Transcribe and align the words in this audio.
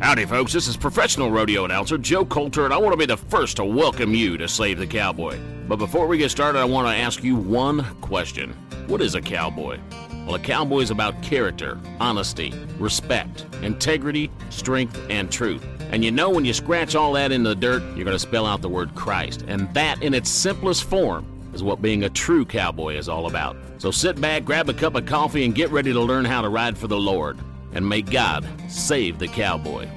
Howdy, 0.00 0.24
folks. 0.24 0.54
This 0.54 0.66
is 0.66 0.78
professional 0.78 1.30
rodeo 1.30 1.66
announcer 1.66 1.98
Joe 1.98 2.24
Coulter, 2.24 2.64
and 2.64 2.72
I 2.72 2.78
want 2.78 2.94
to 2.94 2.96
be 2.96 3.04
the 3.04 3.18
first 3.18 3.56
to 3.56 3.66
welcome 3.66 4.14
you 4.14 4.38
to 4.38 4.48
Save 4.48 4.78
the 4.78 4.86
Cowboy. 4.86 5.38
But 5.68 5.76
before 5.76 6.06
we 6.06 6.16
get 6.16 6.30
started, 6.30 6.58
I 6.58 6.64
want 6.64 6.88
to 6.88 6.94
ask 6.94 7.22
you 7.22 7.36
one 7.36 7.84
question 8.00 8.54
What 8.86 9.02
is 9.02 9.14
a 9.14 9.20
cowboy? 9.20 9.78
Well, 10.24 10.36
a 10.36 10.38
cowboy 10.38 10.78
is 10.78 10.90
about 10.90 11.22
character, 11.22 11.78
honesty, 12.00 12.54
respect, 12.78 13.44
integrity, 13.60 14.30
strength, 14.48 14.98
and 15.10 15.30
truth. 15.30 15.62
And 15.92 16.02
you 16.02 16.10
know, 16.10 16.30
when 16.30 16.46
you 16.46 16.54
scratch 16.54 16.94
all 16.94 17.12
that 17.12 17.30
in 17.30 17.42
the 17.42 17.54
dirt, 17.54 17.82
you're 17.94 18.06
going 18.06 18.16
to 18.16 18.18
spell 18.18 18.46
out 18.46 18.62
the 18.62 18.70
word 18.70 18.94
Christ. 18.94 19.44
And 19.48 19.72
that, 19.74 20.02
in 20.02 20.14
its 20.14 20.30
simplest 20.30 20.84
form, 20.84 21.26
is 21.52 21.62
what 21.62 21.82
being 21.82 22.04
a 22.04 22.10
true 22.10 22.46
cowboy 22.46 22.96
is 22.96 23.10
all 23.10 23.26
about. 23.26 23.54
So 23.76 23.90
sit 23.90 24.18
back, 24.18 24.46
grab 24.46 24.70
a 24.70 24.74
cup 24.74 24.94
of 24.94 25.04
coffee, 25.04 25.44
and 25.44 25.54
get 25.54 25.68
ready 25.70 25.92
to 25.92 26.00
learn 26.00 26.24
how 26.24 26.40
to 26.40 26.48
ride 26.48 26.78
for 26.78 26.86
the 26.86 26.98
Lord 26.98 27.38
and 27.72 27.88
may 27.88 28.02
God 28.02 28.46
save 28.68 29.18
the 29.18 29.28
cowboy. 29.28 29.88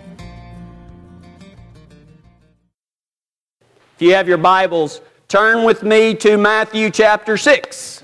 If 3.96 4.02
you 4.02 4.14
have 4.14 4.28
your 4.28 4.38
Bibles, 4.38 5.02
turn 5.28 5.64
with 5.64 5.84
me 5.84 6.16
to 6.16 6.38
Matthew 6.38 6.90
chapter 6.90 7.38
6. 7.38 8.04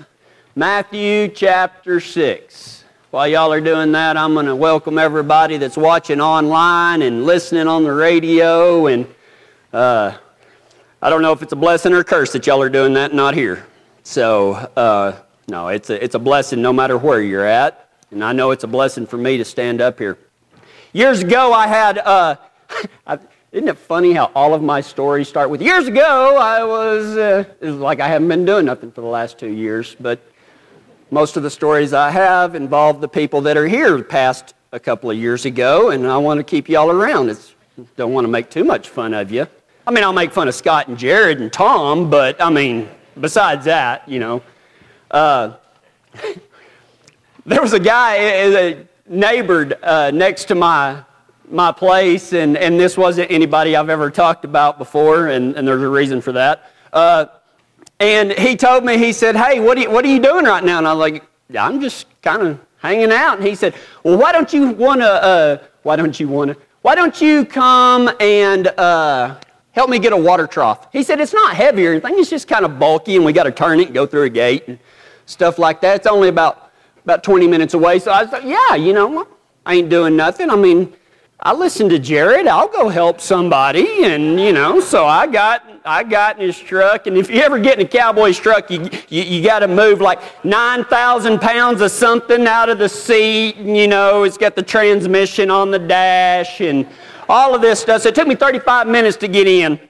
Matthew 0.56 1.28
chapter 1.28 2.00
6. 2.00 2.84
While 3.10 3.26
y'all 3.26 3.52
are 3.52 3.60
doing 3.60 3.92
that, 3.92 4.16
I'm 4.16 4.34
going 4.34 4.46
to 4.46 4.54
welcome 4.54 4.98
everybody 4.98 5.56
that's 5.56 5.76
watching 5.76 6.20
online 6.20 7.02
and 7.02 7.26
listening 7.26 7.66
on 7.66 7.82
the 7.82 7.92
radio. 7.92 8.86
And 8.86 9.06
uh, 9.72 10.16
I 11.02 11.10
don't 11.10 11.22
know 11.22 11.32
if 11.32 11.42
it's 11.42 11.52
a 11.52 11.56
blessing 11.56 11.92
or 11.92 11.98
a 11.98 12.04
curse 12.04 12.32
that 12.32 12.46
y'all 12.46 12.62
are 12.62 12.68
doing 12.68 12.92
that 12.94 13.12
not 13.12 13.34
here. 13.34 13.66
So, 14.04 14.52
uh, 14.54 15.20
no, 15.48 15.68
it's 15.68 15.90
a, 15.90 16.02
it's 16.02 16.14
a 16.14 16.20
blessing 16.20 16.62
no 16.62 16.72
matter 16.72 16.96
where 16.96 17.20
you're 17.20 17.44
at. 17.44 17.89
And 18.10 18.24
I 18.24 18.32
know 18.32 18.50
it's 18.50 18.64
a 18.64 18.68
blessing 18.68 19.06
for 19.06 19.16
me 19.16 19.36
to 19.36 19.44
stand 19.44 19.80
up 19.80 19.98
here. 19.98 20.18
Years 20.92 21.20
ago, 21.20 21.52
I 21.52 21.68
had, 21.68 21.98
uh, 21.98 22.36
isn't 23.52 23.68
it 23.68 23.78
funny 23.78 24.12
how 24.12 24.32
all 24.34 24.52
of 24.52 24.62
my 24.62 24.80
stories 24.80 25.28
start 25.28 25.48
with 25.48 25.62
years 25.62 25.86
ago? 25.86 26.36
I 26.36 26.64
was, 26.64 27.16
uh, 27.16 27.44
like 27.60 28.00
I 28.00 28.08
haven't 28.08 28.26
been 28.26 28.44
doing 28.44 28.64
nothing 28.64 28.90
for 28.90 29.00
the 29.00 29.06
last 29.06 29.38
two 29.38 29.50
years, 29.50 29.94
but 30.00 30.20
most 31.12 31.36
of 31.36 31.44
the 31.44 31.50
stories 31.50 31.92
I 31.92 32.10
have 32.10 32.56
involve 32.56 33.00
the 33.00 33.08
people 33.08 33.40
that 33.42 33.56
are 33.56 33.68
here 33.68 34.02
past 34.02 34.54
a 34.72 34.80
couple 34.80 35.10
of 35.10 35.16
years 35.16 35.44
ago, 35.44 35.90
and 35.90 36.06
I 36.06 36.16
want 36.16 36.38
to 36.38 36.44
keep 36.44 36.68
y'all 36.68 36.90
around. 36.90 37.28
It's, 37.28 37.54
don't 37.96 38.12
want 38.12 38.24
to 38.24 38.28
make 38.30 38.50
too 38.50 38.64
much 38.64 38.88
fun 38.88 39.14
of 39.14 39.30
you. 39.30 39.46
I 39.86 39.92
mean, 39.92 40.02
I'll 40.02 40.12
make 40.12 40.32
fun 40.32 40.48
of 40.48 40.54
Scott 40.54 40.88
and 40.88 40.98
Jared 40.98 41.40
and 41.40 41.52
Tom, 41.52 42.10
but 42.10 42.42
I 42.42 42.50
mean, 42.50 42.88
besides 43.20 43.64
that, 43.66 44.08
you 44.08 44.18
know. 44.18 44.42
Uh, 45.10 45.54
there 47.46 47.62
was 47.62 47.72
a 47.72 47.80
guy, 47.80 48.50
that 48.50 48.86
neighbored 49.08 49.78
uh, 49.82 50.10
next 50.10 50.46
to 50.46 50.54
my, 50.54 51.02
my 51.48 51.72
place, 51.72 52.32
and, 52.32 52.56
and 52.56 52.78
this 52.78 52.96
wasn't 52.96 53.30
anybody 53.30 53.76
I've 53.76 53.90
ever 53.90 54.10
talked 54.10 54.44
about 54.44 54.78
before, 54.78 55.28
and, 55.28 55.56
and 55.56 55.66
there's 55.66 55.82
a 55.82 55.88
reason 55.88 56.20
for 56.20 56.32
that. 56.32 56.70
Uh, 56.92 57.26
and 57.98 58.32
he 58.32 58.56
told 58.56 58.84
me, 58.84 58.98
he 58.98 59.12
said, 59.12 59.36
Hey, 59.36 59.60
what 59.60 59.76
are 59.76 59.82
you, 59.82 59.90
what 59.90 60.04
are 60.04 60.08
you 60.08 60.20
doing 60.20 60.44
right 60.44 60.64
now? 60.64 60.78
And 60.78 60.88
I 60.88 60.92
was 60.92 61.00
like, 61.00 61.24
I'm 61.58 61.80
just 61.80 62.06
kind 62.22 62.42
of 62.42 62.60
hanging 62.78 63.12
out. 63.12 63.38
And 63.38 63.46
he 63.46 63.54
said, 63.54 63.74
Well, 64.02 64.18
why 64.18 64.32
don't 64.32 64.52
you 64.52 64.70
want 64.70 65.00
to, 65.02 65.08
uh, 65.08 65.58
why 65.82 65.96
don't 65.96 66.18
you 66.18 66.28
want 66.28 66.52
to, 66.52 66.56
why 66.82 66.94
don't 66.94 67.20
you 67.20 67.44
come 67.44 68.10
and 68.20 68.68
uh, 68.68 69.38
help 69.72 69.90
me 69.90 69.98
get 69.98 70.12
a 70.12 70.16
water 70.16 70.46
trough? 70.46 70.88
He 70.92 71.02
said, 71.02 71.20
It's 71.20 71.34
not 71.34 71.54
heavy 71.54 71.86
or 71.86 71.90
anything, 71.90 72.18
it's 72.18 72.30
just 72.30 72.48
kind 72.48 72.64
of 72.64 72.78
bulky, 72.78 73.16
and 73.16 73.24
we 73.24 73.32
got 73.32 73.44
to 73.44 73.52
turn 73.52 73.80
it 73.80 73.86
and 73.86 73.94
go 73.94 74.06
through 74.06 74.24
a 74.24 74.30
gate 74.30 74.64
and 74.66 74.78
stuff 75.26 75.58
like 75.58 75.82
that. 75.82 75.96
It's 75.96 76.06
only 76.06 76.28
about 76.28 76.69
about 77.04 77.22
20 77.22 77.46
minutes 77.46 77.74
away. 77.74 77.98
So 77.98 78.12
I 78.12 78.26
thought, 78.26 78.44
yeah, 78.44 78.74
you 78.74 78.92
know, 78.92 79.26
I 79.64 79.74
ain't 79.74 79.88
doing 79.88 80.16
nothing. 80.16 80.50
I 80.50 80.56
mean, 80.56 80.92
I 81.42 81.54
listened 81.54 81.88
to 81.90 81.98
Jared. 81.98 82.46
I'll 82.46 82.68
go 82.68 82.90
help 82.90 83.18
somebody, 83.18 84.04
and 84.04 84.38
you 84.38 84.52
know, 84.52 84.78
so 84.78 85.06
I 85.06 85.26
got 85.26 85.64
I 85.86 86.04
got 86.04 86.38
in 86.38 86.46
his 86.46 86.58
truck. 86.58 87.06
And 87.06 87.16
if 87.16 87.30
you 87.30 87.40
ever 87.40 87.58
get 87.58 87.80
in 87.80 87.86
a 87.86 87.88
cowboy's 87.88 88.38
truck, 88.38 88.70
you 88.70 88.90
you, 89.08 89.22
you 89.22 89.42
got 89.42 89.60
to 89.60 89.68
move 89.68 90.02
like 90.02 90.20
nine 90.44 90.84
thousand 90.84 91.40
pounds 91.40 91.80
of 91.80 91.92
something 91.92 92.46
out 92.46 92.68
of 92.68 92.78
the 92.78 92.90
seat. 92.90 93.56
And, 93.56 93.74
you 93.74 93.88
know, 93.88 94.24
it's 94.24 94.36
got 94.36 94.54
the 94.54 94.62
transmission 94.62 95.50
on 95.50 95.70
the 95.70 95.78
dash 95.78 96.60
and 96.60 96.86
all 97.26 97.54
of 97.54 97.62
this 97.62 97.80
stuff. 97.80 98.02
So 98.02 98.10
it 98.10 98.14
took 98.14 98.28
me 98.28 98.34
35 98.34 98.86
minutes 98.86 99.16
to 99.18 99.28
get 99.28 99.46
in. 99.46 99.80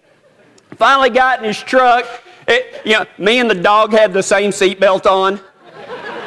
Finally 0.76 1.10
got 1.10 1.40
in 1.40 1.46
his 1.46 1.60
truck. 1.60 2.06
It, 2.46 2.80
you 2.86 2.92
know, 2.92 3.06
me 3.18 3.40
and 3.40 3.50
the 3.50 3.56
dog 3.56 3.92
had 3.92 4.12
the 4.12 4.22
same 4.22 4.52
seatbelt 4.52 5.04
on 5.04 5.40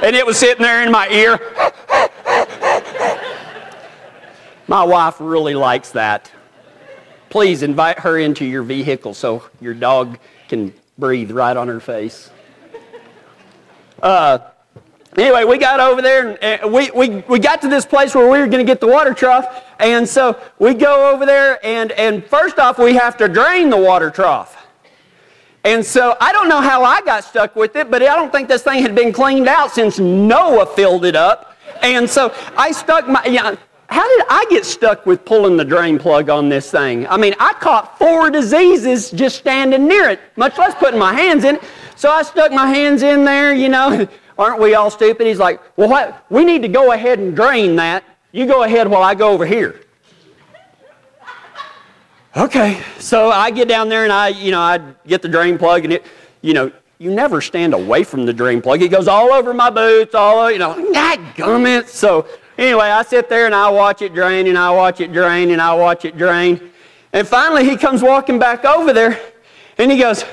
and 0.03 0.18
it 0.18 0.25
was 0.25 0.38
sitting 0.38 0.62
there 0.62 0.84
in 0.84 0.91
my 0.91 1.08
ear. 1.08 1.40
My 4.68 4.84
wife 4.84 5.16
really 5.19 5.56
likes 5.56 5.91
that. 5.91 6.30
Please 7.30 7.64
invite 7.64 8.00
her 8.00 8.19
into 8.19 8.46
your 8.46 8.64
vehicle 8.64 9.14
so 9.14 9.44
your 9.62 9.74
dog 9.74 10.19
can 10.50 10.74
breathe 10.97 11.31
right 11.31 11.56
on 11.56 11.68
her 11.69 11.80
face. 11.80 12.30
Uh, 14.02 14.40
anyway, 15.18 15.46
we 15.46 15.58
got 15.58 15.80
over 15.80 16.02
there 16.02 16.38
and 16.44 16.72
we, 16.72 16.91
we, 16.91 17.09
we 17.30 17.40
got 17.40 17.62
to 17.62 17.70
this 17.70 17.85
place 17.85 18.14
where 18.14 18.30
we 18.30 18.40
were 18.40 18.47
going 18.47 18.66
to 18.66 18.70
get 18.70 18.81
the 18.81 18.88
water 18.88 19.14
trough. 19.14 19.64
And 19.80 20.08
so 20.08 20.40
we 20.59 20.74
go 20.74 21.12
over 21.12 21.25
there, 21.25 21.59
and, 21.66 21.91
and 21.94 22.25
first 22.25 22.59
off, 22.59 22.78
we 22.78 22.94
have 22.96 23.18
to 23.18 23.28
drain 23.28 23.70
the 23.70 23.78
water 23.78 24.09
trough. 24.09 24.62
And 25.63 25.85
so 25.85 26.18
I 26.19 26.34
don't 26.34 26.50
know 26.50 26.59
how 26.59 26.84
I 26.84 27.01
got 27.01 27.24
stuck 27.24 27.56
with 27.56 27.75
it, 27.75 27.90
but 27.90 28.01
I 28.01 28.16
don't 28.16 28.31
think 28.31 28.50
this 28.50 28.63
thing 28.63 28.81
had 28.81 28.96
been 28.96 29.13
cleaned 29.13 29.47
out 29.47 29.72
since 29.72 29.97
Noah 29.97 30.66
filled 30.66 31.06
it 31.06 31.16
up. 31.16 31.56
And 31.81 32.09
so 32.09 32.34
I 32.57 32.72
stuck 32.72 33.07
my, 33.07 33.24
know, 33.25 33.57
how 33.88 34.18
did 34.18 34.25
I 34.29 34.46
get 34.50 34.66
stuck 34.66 35.06
with 35.06 35.23
pulling 35.23 35.56
the 35.56 35.63
drain 35.63 36.00
plug 36.00 36.29
on 36.29 36.50
this 36.50 36.69
thing? 36.69 37.07
I 37.07 37.16
mean, 37.16 37.34
I 37.40 37.53
caught 37.53 37.97
four 37.97 38.29
diseases 38.29 39.12
just 39.12 39.38
standing 39.38 39.88
near 39.88 40.09
it, 40.09 40.19
much 40.35 40.57
less 40.57 40.75
putting 40.75 41.00
my 41.00 41.13
hands 41.13 41.44
in 41.46 41.56
it. 41.56 41.63
So 41.96 42.12
I 42.12 42.23
stuck 42.23 42.52
my 42.52 42.68
hands 42.68 43.03
in 43.03 43.23
there, 43.23 43.53
you 43.53 43.69
know. 43.69 44.07
Aren't 44.38 44.59
we 44.59 44.73
all 44.73 44.90
stupid? 44.90 45.28
He's 45.28 45.38
like, 45.38 45.62
well, 45.78 45.88
what? 45.88 46.25
We 46.29 46.44
need 46.44 46.63
to 46.63 46.68
go 46.68 46.91
ahead 46.91 47.19
and 47.19 47.35
drain 47.35 47.75
that. 47.75 48.03
You 48.31 48.47
go 48.47 48.63
ahead 48.63 48.88
while 48.88 49.03
I 49.03 49.13
go 49.13 49.29
over 49.29 49.46
here. 49.46 49.79
Okay, 52.36 52.82
so 52.98 53.30
I 53.30 53.52
get 53.52 53.68
down 53.68 53.90
there 53.90 54.06
and 54.06 54.12
I, 54.12 54.30
you 54.30 54.50
know, 54.50 54.60
I 54.60 54.80
get 55.06 55.22
the 55.22 55.28
drain 55.28 55.56
plug 55.60 55.84
and 55.84 55.94
it, 55.94 56.06
you 56.42 56.56
know, 56.56 56.72
you 56.98 57.14
never 57.14 57.42
stand 57.42 57.76
away 57.76 58.04
from 58.04 58.26
the 58.26 58.34
drain 58.34 58.60
plug. 58.60 58.82
It 58.82 58.90
goes 58.90 59.08
all 59.08 59.32
over 59.32 59.54
my 59.54 59.70
boots, 59.70 60.16
all, 60.16 60.40
over, 60.40 60.52
you 60.52 60.58
know, 60.58 60.74
that 60.94 61.36
gummit. 61.38 61.90
So 61.90 62.26
anyway, 62.58 62.86
I 62.86 63.04
sit 63.04 63.30
there 63.30 63.46
and 63.46 63.54
I 63.54 63.70
watch 63.70 64.02
it 64.02 64.16
drain 64.16 64.48
and 64.48 64.58
I 64.58 64.72
watch 64.72 65.00
it 65.00 65.14
drain 65.14 65.52
and 65.52 65.62
I 65.62 65.76
watch 65.76 66.06
it 66.06 66.18
drain. 66.18 66.72
And 67.12 67.28
finally 67.28 67.70
he 67.70 67.78
comes 67.78 68.02
walking 68.02 68.40
back 68.40 68.66
over 68.66 68.94
there 68.94 69.22
and 69.78 69.92
he 69.92 70.00
goes, 70.00 70.26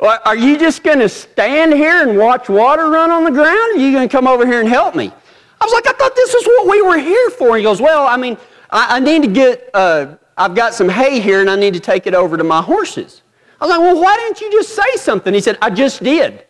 well, 0.00 0.18
are 0.24 0.36
you 0.36 0.58
just 0.58 0.82
going 0.82 0.98
to 0.98 1.08
stand 1.08 1.72
here 1.72 2.02
and 2.02 2.18
watch 2.18 2.48
water 2.48 2.90
run 2.90 3.12
on 3.12 3.22
the 3.22 3.30
ground? 3.30 3.76
Or 3.76 3.76
are 3.76 3.78
you 3.78 3.92
going 3.92 4.08
to 4.08 4.12
come 4.12 4.26
over 4.26 4.44
here 4.44 4.58
and 4.58 4.68
help 4.68 4.96
me? 4.96 5.12
I 5.60 5.64
was 5.64 5.72
like, 5.72 5.86
I 5.86 5.92
thought 5.92 6.16
this 6.16 6.34
is 6.34 6.44
what 6.46 6.68
we 6.68 6.82
were 6.82 6.98
here 6.98 7.30
for. 7.30 7.56
He 7.56 7.62
goes, 7.62 7.80
well, 7.80 8.08
I 8.08 8.16
mean, 8.16 8.36
I, 8.70 8.96
I 8.96 9.00
need 9.00 9.22
to 9.22 9.28
get, 9.28 9.70
uh, 9.72 10.16
I've 10.38 10.54
got 10.54 10.72
some 10.72 10.88
hay 10.88 11.20
here 11.20 11.40
and 11.40 11.50
I 11.50 11.56
need 11.56 11.74
to 11.74 11.80
take 11.80 12.06
it 12.06 12.14
over 12.14 12.36
to 12.36 12.44
my 12.44 12.62
horses. 12.62 13.22
I 13.60 13.66
was 13.66 13.76
like, 13.76 13.80
well, 13.80 14.00
why 14.00 14.16
didn't 14.16 14.40
you 14.40 14.52
just 14.52 14.74
say 14.74 14.96
something? 14.96 15.34
He 15.34 15.40
said, 15.40 15.58
I 15.60 15.68
just 15.68 16.02
did. 16.02 16.46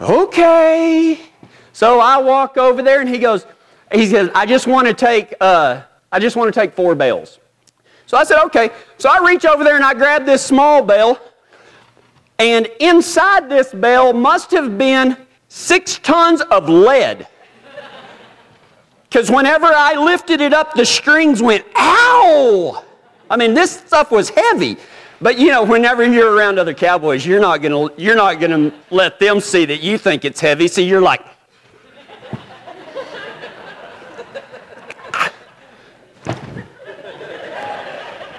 Okay. 0.00 1.20
So 1.72 1.98
I 1.98 2.18
walk 2.18 2.56
over 2.56 2.80
there 2.80 3.00
and 3.00 3.08
he 3.08 3.18
goes, 3.18 3.44
he 3.92 4.06
says, 4.06 4.30
I 4.36 4.46
just 4.46 4.68
want 4.68 4.86
to 4.86 4.94
take, 4.94 5.34
uh, 5.40 5.82
I 6.12 6.20
just 6.20 6.36
want 6.36 6.54
to 6.54 6.58
take 6.58 6.74
four 6.74 6.94
bales. 6.94 7.40
So 8.06 8.16
I 8.16 8.22
said, 8.22 8.40
okay. 8.44 8.70
So 8.98 9.10
I 9.10 9.18
reach 9.26 9.44
over 9.44 9.64
there 9.64 9.74
and 9.74 9.84
I 9.84 9.92
grab 9.92 10.24
this 10.24 10.44
small 10.44 10.80
bale. 10.80 11.18
And 12.38 12.68
inside 12.78 13.48
this 13.48 13.74
bale 13.74 14.12
must 14.12 14.52
have 14.52 14.78
been 14.78 15.16
six 15.48 15.98
tons 15.98 16.40
of 16.42 16.68
lead. 16.68 17.26
Because 19.14 19.30
whenever 19.30 19.66
I 19.66 19.94
lifted 19.94 20.40
it 20.40 20.52
up, 20.52 20.74
the 20.74 20.84
strings 20.84 21.40
went, 21.40 21.64
ow! 21.76 22.84
I 23.30 23.36
mean, 23.36 23.54
this 23.54 23.70
stuff 23.70 24.10
was 24.10 24.28
heavy. 24.28 24.76
But 25.20 25.38
you 25.38 25.52
know, 25.52 25.62
whenever 25.62 26.04
you're 26.04 26.34
around 26.34 26.58
other 26.58 26.74
cowboys, 26.74 27.24
you're 27.24 27.38
not 27.38 27.62
gonna 27.62 27.90
you're 27.96 28.16
not 28.16 28.40
gonna 28.40 28.72
let 28.90 29.20
them 29.20 29.38
see 29.38 29.66
that 29.66 29.82
you 29.82 29.98
think 29.98 30.24
it's 30.24 30.40
heavy. 30.40 30.66
So 30.66 30.80
you're 30.80 31.00
like, 31.00 31.24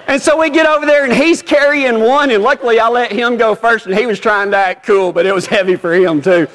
And 0.06 0.20
so 0.20 0.38
we 0.38 0.50
get 0.50 0.66
over 0.66 0.84
there 0.84 1.04
and 1.04 1.14
he's 1.14 1.40
carrying 1.40 2.00
one, 2.00 2.30
and 2.30 2.42
luckily 2.42 2.80
I 2.80 2.88
let 2.88 3.10
him 3.10 3.38
go 3.38 3.54
first, 3.54 3.86
and 3.86 3.96
he 3.96 4.04
was 4.04 4.20
trying 4.20 4.50
to 4.50 4.58
act 4.58 4.84
cool, 4.84 5.10
but 5.10 5.24
it 5.24 5.34
was 5.34 5.46
heavy 5.46 5.76
for 5.76 5.94
him 5.94 6.20
too. 6.20 6.46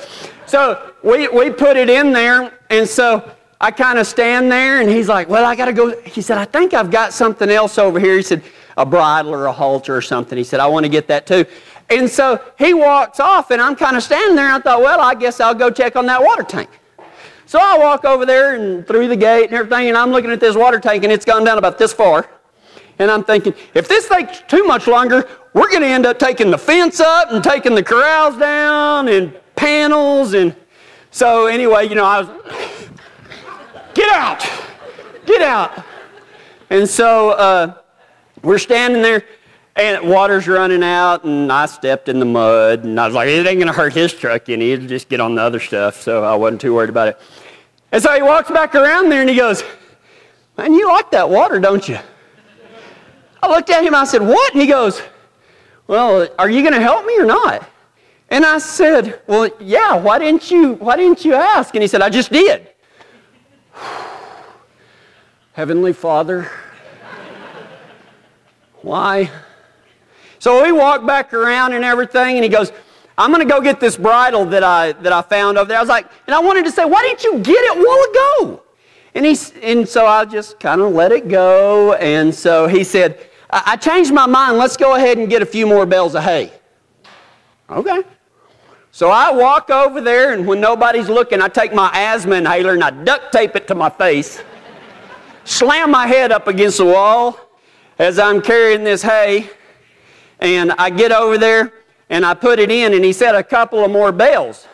So 0.45 0.91
we, 1.01 1.27
we 1.27 1.49
put 1.49 1.75
it 1.75 1.89
in 1.89 2.11
there, 2.11 2.53
and 2.69 2.87
so 2.87 3.31
I 3.61 3.69
kind 3.69 3.99
of 3.99 4.07
stand 4.07 4.51
there 4.51 4.81
and 4.81 4.89
he's 4.89 5.07
like, 5.07 5.29
Well, 5.29 5.45
I 5.45 5.55
got 5.55 5.65
to 5.65 5.73
go. 5.73 6.01
He 6.01 6.21
said, 6.21 6.39
I 6.39 6.45
think 6.45 6.73
I've 6.73 6.89
got 6.89 7.13
something 7.13 7.47
else 7.49 7.77
over 7.77 7.99
here. 7.99 8.17
He 8.17 8.23
said, 8.23 8.41
A 8.75 8.85
bridle 8.85 9.31
or 9.35 9.45
a 9.45 9.51
halter 9.51 9.95
or 9.95 10.01
something. 10.01 10.35
He 10.35 10.43
said, 10.43 10.59
I 10.59 10.65
want 10.65 10.83
to 10.83 10.89
get 10.89 11.07
that 11.07 11.27
too. 11.27 11.45
And 11.91 12.09
so 12.09 12.43
he 12.57 12.73
walks 12.73 13.19
off 13.19 13.51
and 13.51 13.61
I'm 13.61 13.75
kind 13.75 13.95
of 13.95 14.01
standing 14.01 14.35
there 14.35 14.45
and 14.45 14.55
I 14.55 14.59
thought, 14.59 14.81
Well, 14.81 14.99
I 14.99 15.13
guess 15.13 15.39
I'll 15.39 15.53
go 15.53 15.69
check 15.69 15.95
on 15.95 16.07
that 16.07 16.23
water 16.23 16.41
tank. 16.41 16.69
So 17.45 17.59
I 17.61 17.77
walk 17.77 18.03
over 18.03 18.25
there 18.25 18.55
and 18.55 18.87
through 18.87 19.09
the 19.09 19.15
gate 19.15 19.45
and 19.45 19.53
everything, 19.53 19.89
and 19.89 19.97
I'm 19.97 20.09
looking 20.09 20.31
at 20.31 20.39
this 20.39 20.55
water 20.55 20.79
tank, 20.79 21.03
and 21.03 21.11
it's 21.11 21.25
gone 21.25 21.43
down 21.43 21.57
about 21.57 21.77
this 21.77 21.91
far. 21.91 22.29
And 22.97 23.11
I'm 23.11 23.25
thinking, 23.25 23.53
if 23.73 23.89
this 23.89 24.07
takes 24.07 24.41
too 24.47 24.63
much 24.63 24.87
longer, 24.87 25.27
we're 25.53 25.69
going 25.69 25.81
to 25.81 25.87
end 25.87 26.05
up 26.05 26.17
taking 26.17 26.49
the 26.49 26.57
fence 26.57 27.01
up 27.01 27.29
and 27.31 27.43
taking 27.43 27.75
the 27.75 27.83
corrals 27.83 28.37
down 28.37 29.09
and 29.09 29.37
panels. 29.57 30.33
And 30.33 30.55
so, 31.09 31.47
anyway, 31.47 31.89
you 31.89 31.95
know, 31.95 32.05
I 32.05 32.21
was, 32.21 32.80
get 33.93 34.13
out, 34.13 34.47
get 35.25 35.41
out. 35.41 35.85
And 36.69 36.87
so 36.87 37.31
uh, 37.31 37.73
we're 38.41 38.57
standing 38.57 39.01
there, 39.01 39.23
and 39.75 40.09
water's 40.09 40.47
running 40.47 40.83
out, 40.83 41.23
and 41.23 41.51
I 41.51 41.65
stepped 41.65 42.09
in 42.09 42.19
the 42.19 42.25
mud, 42.25 42.83
and 42.83 42.99
I 42.99 43.05
was 43.05 43.15
like, 43.15 43.27
it 43.27 43.45
ain't 43.45 43.61
to 43.61 43.73
hurt 43.73 43.93
his 43.93 44.13
truck 44.13 44.49
any. 44.49 44.71
It'll 44.71 44.87
just 44.87 45.09
get 45.09 45.19
on 45.19 45.35
the 45.35 45.41
other 45.41 45.59
stuff. 45.59 46.01
So 46.01 46.23
I 46.23 46.35
wasn't 46.35 46.61
too 46.61 46.73
worried 46.73 46.89
about 46.89 47.09
it. 47.09 47.19
And 47.91 48.01
so 48.01 48.13
he 48.13 48.21
walks 48.21 48.49
back 48.49 48.73
around 48.75 49.09
there, 49.09 49.21
and 49.21 49.29
he 49.29 49.35
goes, 49.35 49.63
man, 50.57 50.73
you 50.73 50.87
like 50.87 51.11
that 51.11 51.29
water, 51.29 51.59
don't 51.59 51.87
you? 51.87 51.99
I 53.43 53.49
looked 53.49 53.69
at 53.69 53.83
him, 53.83 53.95
I 53.95 54.03
said, 54.03 54.21
what? 54.21 54.53
And 54.53 54.61
he 54.61 54.67
goes, 54.67 55.01
well, 55.87 56.27
are 56.39 56.49
you 56.49 56.61
to 56.73 56.79
help 56.79 57.05
me 57.05 57.19
or 57.19 57.25
not? 57.25 57.67
And 58.29 58.45
I 58.45 58.59
said, 58.59 59.21
well, 59.27 59.49
yeah, 59.59 59.93
why 59.95 60.19
didn't 60.19 60.49
you, 60.49 60.73
why 60.75 60.95
didn't 60.95 61.25
you 61.25 61.33
ask? 61.33 61.75
And 61.75 61.81
he 61.81 61.87
said, 61.87 62.01
I 62.01 62.09
just 62.09 62.31
did. 62.31 62.70
Heavenly 65.53 65.91
Father, 65.91 66.49
why? 68.81 69.29
So 70.39 70.63
we 70.63 70.71
walked 70.71 71.05
back 71.05 71.33
around 71.33 71.73
and 71.73 71.83
everything, 71.83 72.37
and 72.37 72.43
he 72.43 72.49
goes, 72.49 72.71
I'm 73.17 73.31
going 73.33 73.45
to 73.45 73.53
go 73.53 73.59
get 73.59 73.81
this 73.81 73.97
bridle 73.97 74.45
that 74.45 74.63
I, 74.63 74.93
that 74.93 75.11
I 75.11 75.21
found 75.21 75.57
over 75.57 75.67
there. 75.67 75.77
I 75.77 75.81
was 75.81 75.89
like, 75.89 76.09
and 76.25 76.33
I 76.33 76.39
wanted 76.39 76.63
to 76.65 76.71
say, 76.71 76.85
why 76.85 77.03
didn't 77.03 77.23
you 77.25 77.39
get 77.39 77.57
it 77.57 77.77
a 77.77 77.81
while 77.81 78.47
ago? 78.47 78.63
And, 79.13 79.25
he, 79.25 79.37
and 79.61 79.87
so 79.87 80.07
I 80.07 80.23
just 80.23 80.57
kind 80.57 80.79
of 80.79 80.93
let 80.93 81.11
it 81.11 81.27
go. 81.27 81.93
And 81.95 82.33
so 82.33 82.67
he 82.67 82.85
said, 82.85 83.19
I, 83.49 83.63
I 83.67 83.75
changed 83.75 84.13
my 84.13 84.25
mind. 84.25 84.57
Let's 84.57 84.77
go 84.77 84.95
ahead 84.95 85.17
and 85.17 85.29
get 85.29 85.41
a 85.41 85.45
few 85.45 85.67
more 85.67 85.85
bales 85.85 86.15
of 86.15 86.23
hay. 86.23 86.53
Okay. 87.69 88.03
So 88.91 89.09
I 89.09 89.31
walk 89.31 89.69
over 89.69 89.99
there, 89.99 90.33
and 90.33 90.47
when 90.47 90.61
nobody's 90.61 91.09
looking, 91.09 91.41
I 91.41 91.49
take 91.49 91.73
my 91.73 91.91
asthma 91.93 92.35
inhaler 92.35 92.73
and 92.73 92.83
I 92.83 92.91
duct 92.91 93.33
tape 93.33 93.57
it 93.57 93.67
to 93.67 93.75
my 93.75 93.89
face, 93.89 94.41
slam 95.43 95.91
my 95.91 96.07
head 96.07 96.31
up 96.31 96.47
against 96.47 96.77
the 96.77 96.85
wall 96.85 97.39
as 97.99 98.19
I'm 98.19 98.41
carrying 98.41 98.83
this 98.83 99.01
hay, 99.01 99.49
and 100.39 100.71
I 100.73 100.89
get 100.89 101.11
over 101.11 101.37
there 101.37 101.73
and 102.09 102.25
I 102.25 102.33
put 102.33 102.59
it 102.59 102.69
in, 102.69 102.93
and 102.93 103.05
he 103.05 103.13
said 103.13 103.35
a 103.35 103.43
couple 103.43 103.85
of 103.85 103.91
more 103.91 104.11
bales. 104.11 104.67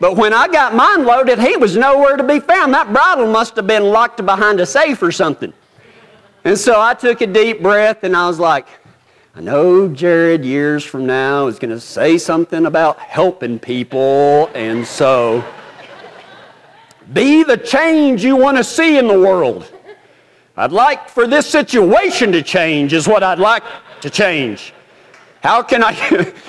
But 0.00 0.16
when 0.16 0.32
I 0.32 0.48
got 0.48 0.74
mine 0.74 1.04
loaded, 1.04 1.38
he 1.38 1.56
was 1.56 1.76
nowhere 1.76 2.16
to 2.16 2.24
be 2.24 2.40
found. 2.40 2.72
That 2.72 2.92
bridle 2.92 3.26
must 3.26 3.54
have 3.56 3.66
been 3.66 3.84
locked 3.84 4.24
behind 4.24 4.60
a 4.60 4.66
safe 4.66 5.02
or 5.02 5.12
something. 5.12 5.52
And 6.44 6.56
so 6.58 6.80
I 6.80 6.94
took 6.94 7.20
a 7.20 7.26
deep 7.26 7.60
breath 7.60 8.02
and 8.02 8.16
I 8.16 8.26
was 8.26 8.38
like, 8.38 8.66
I 9.34 9.40
know 9.40 9.88
Jared 9.88 10.44
years 10.44 10.82
from 10.84 11.06
now 11.06 11.46
is 11.48 11.58
going 11.58 11.70
to 11.70 11.80
say 11.80 12.16
something 12.16 12.64
about 12.64 12.98
helping 12.98 13.58
people. 13.58 14.50
And 14.54 14.86
so 14.86 15.44
be 17.12 17.42
the 17.42 17.58
change 17.58 18.24
you 18.24 18.36
want 18.36 18.56
to 18.56 18.64
see 18.64 18.96
in 18.98 19.06
the 19.06 19.18
world. 19.18 19.70
I'd 20.60 20.72
like 20.72 21.08
for 21.08 21.26
this 21.26 21.48
situation 21.48 22.32
to 22.32 22.42
change, 22.42 22.92
is 22.92 23.08
what 23.08 23.22
I'd 23.22 23.38
like 23.38 23.62
to 24.02 24.10
change. 24.10 24.74
How 25.42 25.62
can 25.62 25.82
I? 25.82 25.94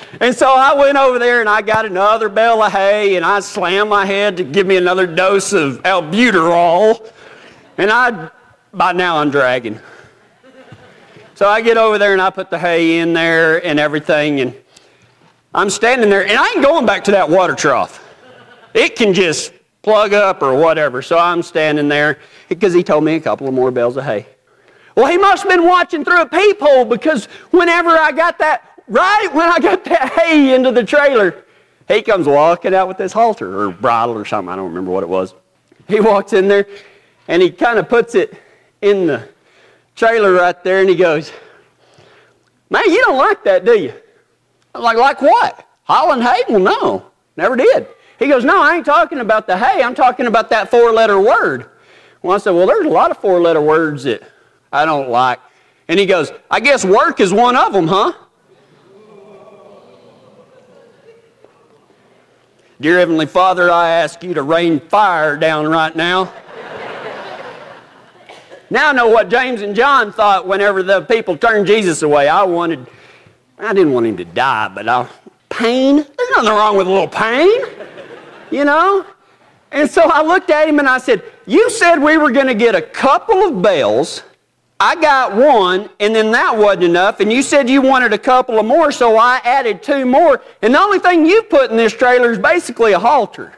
and 0.20 0.36
so 0.36 0.54
I 0.54 0.74
went 0.74 0.98
over 0.98 1.18
there 1.18 1.40
and 1.40 1.48
I 1.48 1.62
got 1.62 1.86
another 1.86 2.28
bale 2.28 2.62
of 2.62 2.70
hay 2.70 3.16
and 3.16 3.24
I 3.24 3.40
slammed 3.40 3.88
my 3.88 4.04
head 4.04 4.36
to 4.36 4.44
give 4.44 4.66
me 4.66 4.76
another 4.76 5.06
dose 5.06 5.54
of 5.54 5.82
albuterol. 5.84 7.10
And 7.78 7.90
I 7.90 8.30
by 8.74 8.92
now 8.92 9.16
I'm 9.16 9.30
dragging. 9.30 9.80
So 11.34 11.48
I 11.48 11.62
get 11.62 11.78
over 11.78 11.96
there 11.96 12.12
and 12.12 12.20
I 12.20 12.28
put 12.28 12.50
the 12.50 12.58
hay 12.58 12.98
in 12.98 13.14
there 13.14 13.64
and 13.64 13.80
everything, 13.80 14.40
and 14.40 14.54
I'm 15.54 15.70
standing 15.70 16.10
there, 16.10 16.26
and 16.26 16.38
I 16.38 16.50
ain't 16.50 16.62
going 16.62 16.84
back 16.84 17.02
to 17.04 17.12
that 17.12 17.30
water 17.30 17.54
trough. 17.54 18.06
It 18.74 18.94
can 18.94 19.14
just 19.14 19.54
plug 19.82 20.12
up 20.12 20.42
or 20.42 20.54
whatever. 20.54 21.02
So 21.02 21.18
I'm 21.18 21.42
standing 21.42 21.88
there 21.88 22.18
because 22.48 22.72
he 22.72 22.82
told 22.82 23.04
me 23.04 23.16
a 23.16 23.20
couple 23.20 23.48
of 23.48 23.54
more 23.54 23.70
bales 23.70 23.96
of 23.96 24.04
hay. 24.04 24.26
Well, 24.96 25.06
he 25.06 25.18
must 25.18 25.42
have 25.42 25.50
been 25.50 25.66
watching 25.66 26.04
through 26.04 26.22
a 26.22 26.26
peephole 26.26 26.84
because 26.84 27.26
whenever 27.50 27.90
I 27.90 28.12
got 28.12 28.38
that, 28.38 28.78
right 28.88 29.28
when 29.32 29.48
I 29.48 29.58
got 29.58 29.84
that 29.84 30.12
hay 30.12 30.54
into 30.54 30.70
the 30.70 30.84
trailer, 30.84 31.44
he 31.88 32.02
comes 32.02 32.26
walking 32.26 32.74
out 32.74 32.88
with 32.88 32.98
this 32.98 33.12
halter 33.12 33.60
or 33.60 33.70
bridle 33.70 34.14
or 34.14 34.24
something. 34.24 34.52
I 34.52 34.56
don't 34.56 34.68
remember 34.68 34.90
what 34.90 35.02
it 35.02 35.08
was. 35.08 35.34
He 35.88 36.00
walks 36.00 36.32
in 36.32 36.48
there 36.48 36.66
and 37.28 37.42
he 37.42 37.50
kind 37.50 37.78
of 37.78 37.88
puts 37.88 38.14
it 38.14 38.34
in 38.80 39.06
the 39.06 39.28
trailer 39.96 40.32
right 40.32 40.62
there 40.62 40.80
and 40.80 40.88
he 40.88 40.94
goes, 40.94 41.32
Man, 42.70 42.84
you 42.86 43.02
don't 43.02 43.18
like 43.18 43.44
that, 43.44 43.64
do 43.64 43.78
you? 43.78 43.92
I'm 44.74 44.82
like, 44.82 44.96
like 44.96 45.20
what? 45.20 45.68
Holland 45.84 46.22
hay? 46.22 46.42
Well, 46.48 46.60
no, 46.60 47.06
never 47.36 47.56
did. 47.56 47.86
He 48.18 48.28
goes, 48.28 48.44
No, 48.44 48.60
I 48.60 48.76
ain't 48.76 48.86
talking 48.86 49.18
about 49.18 49.46
the 49.46 49.56
hay. 49.56 49.82
I'm 49.82 49.94
talking 49.94 50.26
about 50.26 50.50
that 50.50 50.70
four 50.70 50.92
letter 50.92 51.20
word. 51.20 51.68
Well, 52.22 52.34
I 52.34 52.38
said, 52.38 52.52
Well, 52.52 52.66
there's 52.66 52.86
a 52.86 52.90
lot 52.90 53.10
of 53.10 53.18
four 53.18 53.40
letter 53.40 53.60
words 53.60 54.04
that 54.04 54.22
I 54.72 54.84
don't 54.84 55.10
like. 55.10 55.40
And 55.88 55.98
he 55.98 56.06
goes, 56.06 56.32
I 56.50 56.60
guess 56.60 56.84
work 56.84 57.20
is 57.20 57.32
one 57.32 57.56
of 57.56 57.72
them, 57.72 57.88
huh? 57.88 58.12
Dear 62.80 62.98
Heavenly 62.98 63.26
Father, 63.26 63.70
I 63.70 63.90
ask 63.90 64.22
you 64.24 64.34
to 64.34 64.42
rain 64.42 64.80
fire 64.80 65.36
down 65.36 65.68
right 65.68 65.94
now. 65.94 66.32
Now 68.72 68.88
I 68.88 68.92
know 68.92 69.08
what 69.08 69.28
James 69.28 69.60
and 69.60 69.76
John 69.76 70.12
thought 70.12 70.48
whenever 70.48 70.82
the 70.82 71.02
people 71.02 71.36
turned 71.36 71.66
Jesus 71.66 72.00
away. 72.00 72.26
I 72.26 72.42
wanted, 72.42 72.86
I 73.58 73.74
didn't 73.74 73.92
want 73.92 74.06
him 74.06 74.16
to 74.16 74.24
die, 74.24 74.68
but 74.74 74.88
I, 74.88 75.06
pain, 75.50 75.96
there's 75.96 76.30
nothing 76.36 76.48
wrong 76.48 76.78
with 76.78 76.86
a 76.86 76.90
little 76.90 77.06
pain, 77.06 77.60
you 78.52 78.64
know? 78.64 79.04
And 79.72 79.90
so 79.90 80.02
I 80.02 80.22
looked 80.22 80.50
at 80.50 80.68
him 80.68 80.78
and 80.78 80.88
I 80.88 80.98
said, 80.98 81.22
You 81.46 81.70
said 81.70 81.96
we 81.96 82.18
were 82.18 82.30
going 82.30 82.46
to 82.46 82.54
get 82.54 82.74
a 82.74 82.82
couple 82.82 83.42
of 83.42 83.62
bales. 83.62 84.22
I 84.78 84.96
got 84.96 85.36
one, 85.36 85.88
and 86.00 86.12
then 86.12 86.32
that 86.32 86.56
wasn't 86.56 86.82
enough. 86.82 87.20
And 87.20 87.32
you 87.32 87.40
said 87.42 87.70
you 87.70 87.80
wanted 87.80 88.12
a 88.12 88.18
couple 88.18 88.58
of 88.58 88.66
more, 88.66 88.90
so 88.90 89.16
I 89.16 89.40
added 89.44 89.80
two 89.80 90.04
more. 90.04 90.42
And 90.60 90.74
the 90.74 90.80
only 90.80 90.98
thing 90.98 91.24
you 91.24 91.44
put 91.44 91.70
in 91.70 91.76
this 91.76 91.92
trailer 91.92 92.32
is 92.32 92.38
basically 92.38 92.92
a 92.92 92.98
halter. 92.98 93.52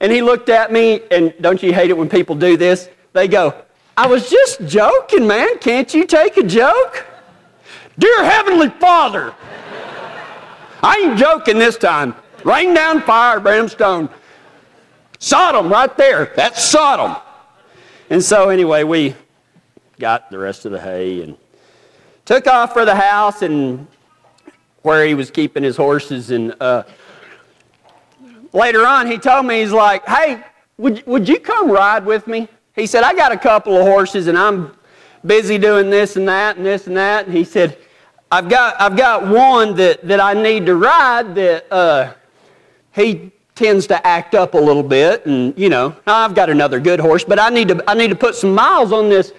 And 0.00 0.10
he 0.10 0.20
looked 0.20 0.48
at 0.48 0.72
me, 0.72 1.02
and 1.12 1.32
don't 1.40 1.62
you 1.62 1.72
hate 1.72 1.90
it 1.90 1.96
when 1.96 2.08
people 2.08 2.34
do 2.34 2.56
this? 2.56 2.88
They 3.12 3.28
go, 3.28 3.54
I 3.96 4.08
was 4.08 4.28
just 4.28 4.66
joking, 4.66 5.28
man. 5.28 5.58
Can't 5.58 5.94
you 5.94 6.04
take 6.06 6.36
a 6.36 6.42
joke? 6.42 7.06
Dear 7.96 8.24
Heavenly 8.24 8.70
Father, 8.70 9.32
I 10.82 11.06
ain't 11.06 11.18
joking 11.18 11.60
this 11.60 11.76
time. 11.76 12.16
Rain 12.44 12.74
down 12.74 13.02
fire, 13.02 13.40
brimstone. 13.40 14.08
Sodom 15.18 15.70
right 15.70 15.96
there. 15.96 16.32
That's 16.34 16.62
Sodom. 16.62 17.16
And 18.10 18.22
so, 18.22 18.48
anyway, 18.48 18.82
we 18.82 19.14
got 19.98 20.30
the 20.30 20.38
rest 20.38 20.66
of 20.66 20.72
the 20.72 20.80
hay 20.80 21.22
and 21.22 21.36
took 22.24 22.46
off 22.46 22.72
for 22.72 22.84
the 22.84 22.94
house 22.94 23.42
and 23.42 23.86
where 24.82 25.06
he 25.06 25.14
was 25.14 25.30
keeping 25.30 25.62
his 25.62 25.76
horses. 25.76 26.30
And 26.30 26.54
uh, 26.60 26.82
later 28.52 28.86
on, 28.86 29.06
he 29.06 29.18
told 29.18 29.46
me, 29.46 29.60
he's 29.60 29.72
like, 29.72 30.06
hey, 30.06 30.42
would, 30.76 31.06
would 31.06 31.28
you 31.28 31.38
come 31.38 31.70
ride 31.70 32.04
with 32.04 32.26
me? 32.26 32.48
He 32.74 32.86
said, 32.86 33.04
I 33.04 33.14
got 33.14 33.32
a 33.32 33.38
couple 33.38 33.76
of 33.76 33.86
horses 33.86 34.26
and 34.26 34.36
I'm 34.36 34.72
busy 35.24 35.58
doing 35.58 35.90
this 35.90 36.16
and 36.16 36.26
that 36.28 36.56
and 36.56 36.66
this 36.66 36.86
and 36.86 36.96
that. 36.96 37.26
And 37.26 37.36
he 37.36 37.44
said, 37.44 37.78
I've 38.30 38.48
got, 38.48 38.80
I've 38.80 38.96
got 38.96 39.26
one 39.26 39.76
that, 39.76 40.06
that 40.08 40.20
I 40.20 40.34
need 40.34 40.66
to 40.66 40.74
ride 40.74 41.34
that 41.34 41.72
uh, 41.72 42.14
he 42.94 43.32
tends 43.54 43.86
to 43.86 44.06
act 44.06 44.34
up 44.34 44.54
a 44.54 44.58
little 44.58 44.82
bit. 44.82 45.26
And, 45.26 45.56
you 45.58 45.68
know, 45.68 45.94
I've 46.06 46.34
got 46.34 46.50
another 46.50 46.80
good 46.80 47.00
horse, 47.00 47.24
but 47.24 47.38
I 47.38 47.48
need 47.48 47.68
to, 47.68 47.84
I 47.86 47.94
need 47.94 48.08
to 48.08 48.16
put 48.16 48.34
some 48.34 48.54
miles 48.54 48.92
on 48.92 49.08
this, 49.08 49.32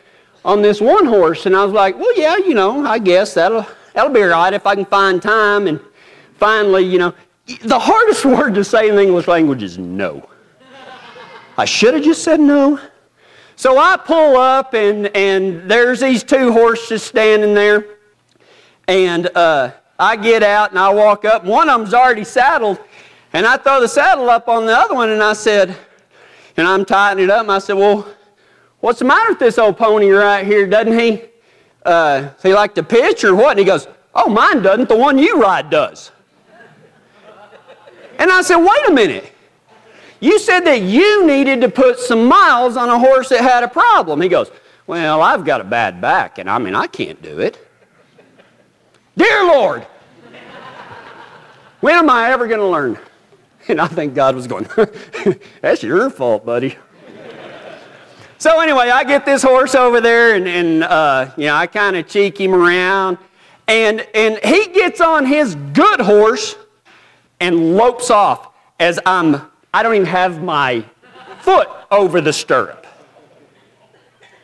on 0.45 0.61
this 0.61 0.79
one 0.79 1.05
horse. 1.05 1.45
And 1.45 1.55
I 1.55 1.63
was 1.63 1.73
like, 1.73 1.97
well, 1.97 2.17
yeah, 2.17 2.37
you 2.37 2.53
know, 2.53 2.85
I 2.85 2.99
guess 2.99 3.33
that'll, 3.33 3.65
that'll 3.93 4.13
be 4.13 4.21
all 4.21 4.29
right 4.29 4.53
if 4.53 4.65
I 4.65 4.75
can 4.75 4.85
find 4.85 5.21
time. 5.21 5.67
And 5.67 5.79
finally, 6.35 6.83
you 6.83 6.99
know, 6.99 7.13
the 7.63 7.79
hardest 7.79 8.25
word 8.25 8.53
to 8.55 8.63
say 8.63 8.89
in 8.89 8.95
the 8.95 9.01
English 9.03 9.27
language 9.27 9.63
is 9.63 9.77
no. 9.77 10.29
I 11.57 11.65
should 11.65 11.93
have 11.93 12.03
just 12.03 12.23
said 12.23 12.39
no. 12.39 12.79
So 13.55 13.77
I 13.77 13.97
pull 13.97 14.35
up, 14.37 14.73
and, 14.73 15.15
and 15.15 15.69
there's 15.69 15.99
these 15.99 16.23
two 16.23 16.51
horses 16.51 17.03
standing 17.03 17.53
there. 17.53 17.85
And 18.87 19.27
uh, 19.37 19.71
I 19.99 20.15
get 20.15 20.43
out 20.43 20.71
and 20.71 20.79
I 20.79 20.91
walk 20.91 21.23
up. 21.23 21.45
One 21.45 21.69
of 21.69 21.79
them's 21.79 21.93
already 21.93 22.23
saddled. 22.23 22.79
And 23.33 23.45
I 23.45 23.57
throw 23.57 23.81
the 23.81 23.87
saddle 23.87 24.29
up 24.29 24.47
on 24.47 24.65
the 24.65 24.77
other 24.77 24.93
one, 24.93 25.09
and 25.09 25.21
I 25.21 25.33
said, 25.33 25.75
and 26.57 26.67
I'm 26.67 26.85
tightening 26.85 27.25
it 27.25 27.29
up. 27.29 27.41
And 27.41 27.51
I 27.51 27.59
said, 27.59 27.73
Well, 27.73 28.07
what's 28.79 28.99
the 28.99 29.05
matter 29.05 29.29
with 29.29 29.39
this 29.39 29.57
old 29.57 29.77
pony 29.77 30.09
right 30.09 30.45
here? 30.45 30.67
Doesn't 30.67 30.97
he? 30.97 31.23
Uh, 31.85 32.29
he 32.41 32.53
like 32.53 32.75
to 32.75 32.83
pitch 32.83 33.23
or 33.23 33.35
what? 33.35 33.51
And 33.51 33.59
he 33.59 33.65
goes, 33.65 33.87
Oh, 34.15 34.29
mine 34.29 34.61
doesn't. 34.61 34.89
The 34.89 34.95
one 34.95 35.17
you 35.17 35.41
ride 35.41 35.69
does. 35.69 36.11
And 38.19 38.31
I 38.31 38.41
said, 38.41 38.57
Wait 38.57 38.87
a 38.87 38.91
minute. 38.91 39.31
You 40.19 40.39
said 40.39 40.61
that 40.61 40.81
you 40.83 41.25
needed 41.25 41.59
to 41.61 41.69
put 41.69 41.99
some 41.99 42.25
miles 42.25 42.77
on 42.77 42.87
a 42.87 42.97
horse 42.97 43.29
that 43.29 43.41
had 43.41 43.63
a 43.63 43.67
problem. 43.67 44.21
He 44.21 44.29
goes, 44.29 44.51
Well, 44.87 45.21
I've 45.21 45.43
got 45.43 45.59
a 45.59 45.65
bad 45.65 45.99
back, 45.99 46.37
and 46.37 46.49
I 46.49 46.59
mean, 46.59 46.75
I 46.75 46.87
can't 46.87 47.21
do 47.21 47.39
it. 47.39 47.67
Dear 49.17 49.45
Lord, 49.45 49.85
when 51.81 51.95
am 51.95 52.09
I 52.09 52.31
ever 52.31 52.47
going 52.47 52.59
to 52.59 52.67
learn? 52.67 52.97
And 53.69 53.79
I 53.79 53.87
think 53.87 54.13
God 54.13 54.35
was 54.35 54.45
going, 54.45 54.67
That's 55.61 55.83
your 55.83 56.09
fault, 56.09 56.45
buddy. 56.45 56.77
So 58.37 58.59
anyway, 58.59 58.89
I 58.89 59.05
get 59.05 59.25
this 59.25 59.41
horse 59.41 59.73
over 59.73 60.01
there, 60.01 60.35
and, 60.35 60.45
and 60.49 60.83
uh, 60.83 61.31
you 61.37 61.45
know, 61.45 61.55
I 61.55 61.65
kind 61.65 61.95
of 61.95 62.07
cheek 62.07 62.37
him 62.37 62.53
around, 62.53 63.17
and 63.69 64.05
and 64.13 64.37
he 64.43 64.67
gets 64.67 64.99
on 64.99 65.25
his 65.25 65.55
good 65.71 66.01
horse 66.01 66.57
and 67.39 67.77
lopes 67.77 68.09
off 68.09 68.49
as 68.81 68.99
I'm. 69.05 69.49
I 69.73 69.81
don't 69.81 69.95
even 69.95 70.07
have 70.07 70.43
my 70.43 70.83
foot 71.39 71.69
over 71.89 72.19
the 72.19 72.33
stirrup. 72.33 72.85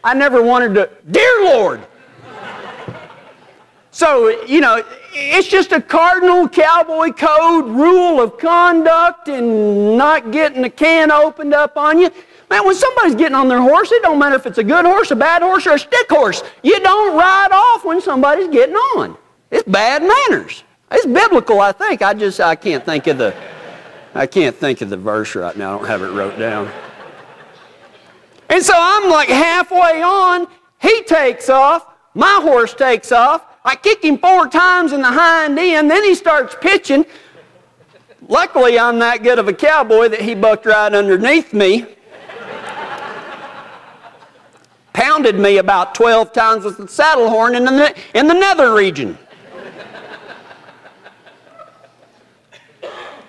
I 0.01 0.13
never 0.13 0.41
wanted 0.41 0.75
to. 0.75 0.89
Dear 1.11 1.43
Lord. 1.43 1.85
So 3.99 4.29
you 4.45 4.61
know, 4.61 4.81
it's 5.11 5.49
just 5.49 5.73
a 5.73 5.81
cardinal 5.81 6.47
cowboy 6.47 7.09
code 7.09 7.65
rule 7.65 8.21
of 8.21 8.37
conduct 8.37 9.27
and 9.27 9.97
not 9.97 10.31
getting 10.31 10.61
the 10.61 10.69
can 10.69 11.11
opened 11.11 11.53
up 11.53 11.75
on 11.75 11.99
you. 11.99 12.09
Man, 12.49 12.65
when 12.65 12.75
somebody's 12.75 13.15
getting 13.15 13.35
on 13.35 13.49
their 13.49 13.59
horse, 13.59 13.91
it 13.91 14.01
don't 14.01 14.17
matter 14.17 14.37
if 14.37 14.45
it's 14.45 14.57
a 14.57 14.63
good 14.63 14.85
horse, 14.85 15.11
a 15.11 15.17
bad 15.17 15.41
horse, 15.41 15.67
or 15.67 15.73
a 15.73 15.79
stick 15.79 16.09
horse. 16.09 16.43
You 16.63 16.79
don't 16.79 17.17
ride 17.17 17.49
off 17.51 17.83
when 17.83 17.99
somebody's 17.99 18.47
getting 18.47 18.77
on. 18.77 19.17
It's 19.51 19.67
bad 19.67 20.01
manners. 20.01 20.63
It's 20.93 21.05
biblical, 21.05 21.59
I 21.59 21.73
think. 21.73 22.01
I 22.01 22.13
just 22.13 22.39
I 22.39 22.55
can't 22.55 22.85
think 22.85 23.05
of 23.07 23.17
the 23.17 23.35
I 24.15 24.27
can't 24.27 24.55
think 24.55 24.79
of 24.79 24.89
the 24.89 24.95
verse 24.95 25.35
right 25.35 25.57
now. 25.57 25.75
I 25.75 25.77
don't 25.77 25.87
have 25.87 26.03
it 26.03 26.11
wrote 26.11 26.39
down. 26.39 26.71
And 28.49 28.63
so 28.63 28.75
I'm 28.77 29.09
like 29.09 29.27
halfway 29.27 30.01
on. 30.01 30.47
He 30.79 31.03
takes 31.03 31.49
off. 31.49 31.85
My 32.13 32.39
horse 32.41 32.73
takes 32.73 33.11
off. 33.11 33.43
I 33.65 33.75
kick 33.75 34.03
him 34.03 34.17
four 34.17 34.47
times 34.47 34.93
in 34.93 35.01
the 35.01 35.11
hind 35.11 35.59
end. 35.59 35.91
Then 35.91 36.03
he 36.03 36.15
starts 36.15 36.55
pitching. 36.59 37.05
Luckily, 38.27 38.77
I'm 38.77 38.99
that 38.99 39.23
good 39.23 39.39
of 39.39 39.47
a 39.47 39.53
cowboy 39.53 40.09
that 40.09 40.21
he 40.21 40.35
bucked 40.35 40.65
right 40.65 40.93
underneath 40.93 41.53
me 41.53 41.85
pounded 44.99 45.39
me 45.39 45.57
about 45.57 45.95
12 45.95 46.33
times 46.33 46.65
with 46.65 46.77
the 46.77 46.87
saddle 46.87 47.29
horn 47.29 47.55
in 47.55 47.63
the, 47.63 47.95
in 48.13 48.27
the 48.27 48.33
nether 48.33 48.73
region. 48.73 49.17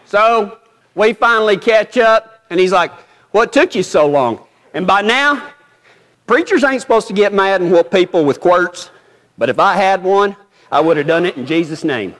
so 0.04 0.58
we 0.96 1.12
finally 1.12 1.56
catch 1.56 1.96
up, 1.96 2.44
and 2.50 2.58
he's 2.58 2.72
like, 2.72 2.90
What 3.30 3.52
took 3.52 3.76
you 3.76 3.84
so 3.84 4.08
long? 4.08 4.40
And 4.74 4.84
by 4.84 5.02
now, 5.02 5.50
preachers 6.26 6.64
ain't 6.64 6.82
supposed 6.82 7.06
to 7.06 7.14
get 7.14 7.32
mad 7.32 7.60
and 7.60 7.70
whoop 7.70 7.92
people 7.92 8.24
with 8.24 8.40
quirts, 8.40 8.90
but 9.40 9.48
if 9.48 9.58
I 9.58 9.74
had 9.74 10.04
one, 10.04 10.36
I 10.70 10.82
would 10.82 10.98
have 10.98 11.06
done 11.06 11.24
it 11.24 11.38
in 11.38 11.46
Jesus' 11.46 11.82
name. 11.82 12.14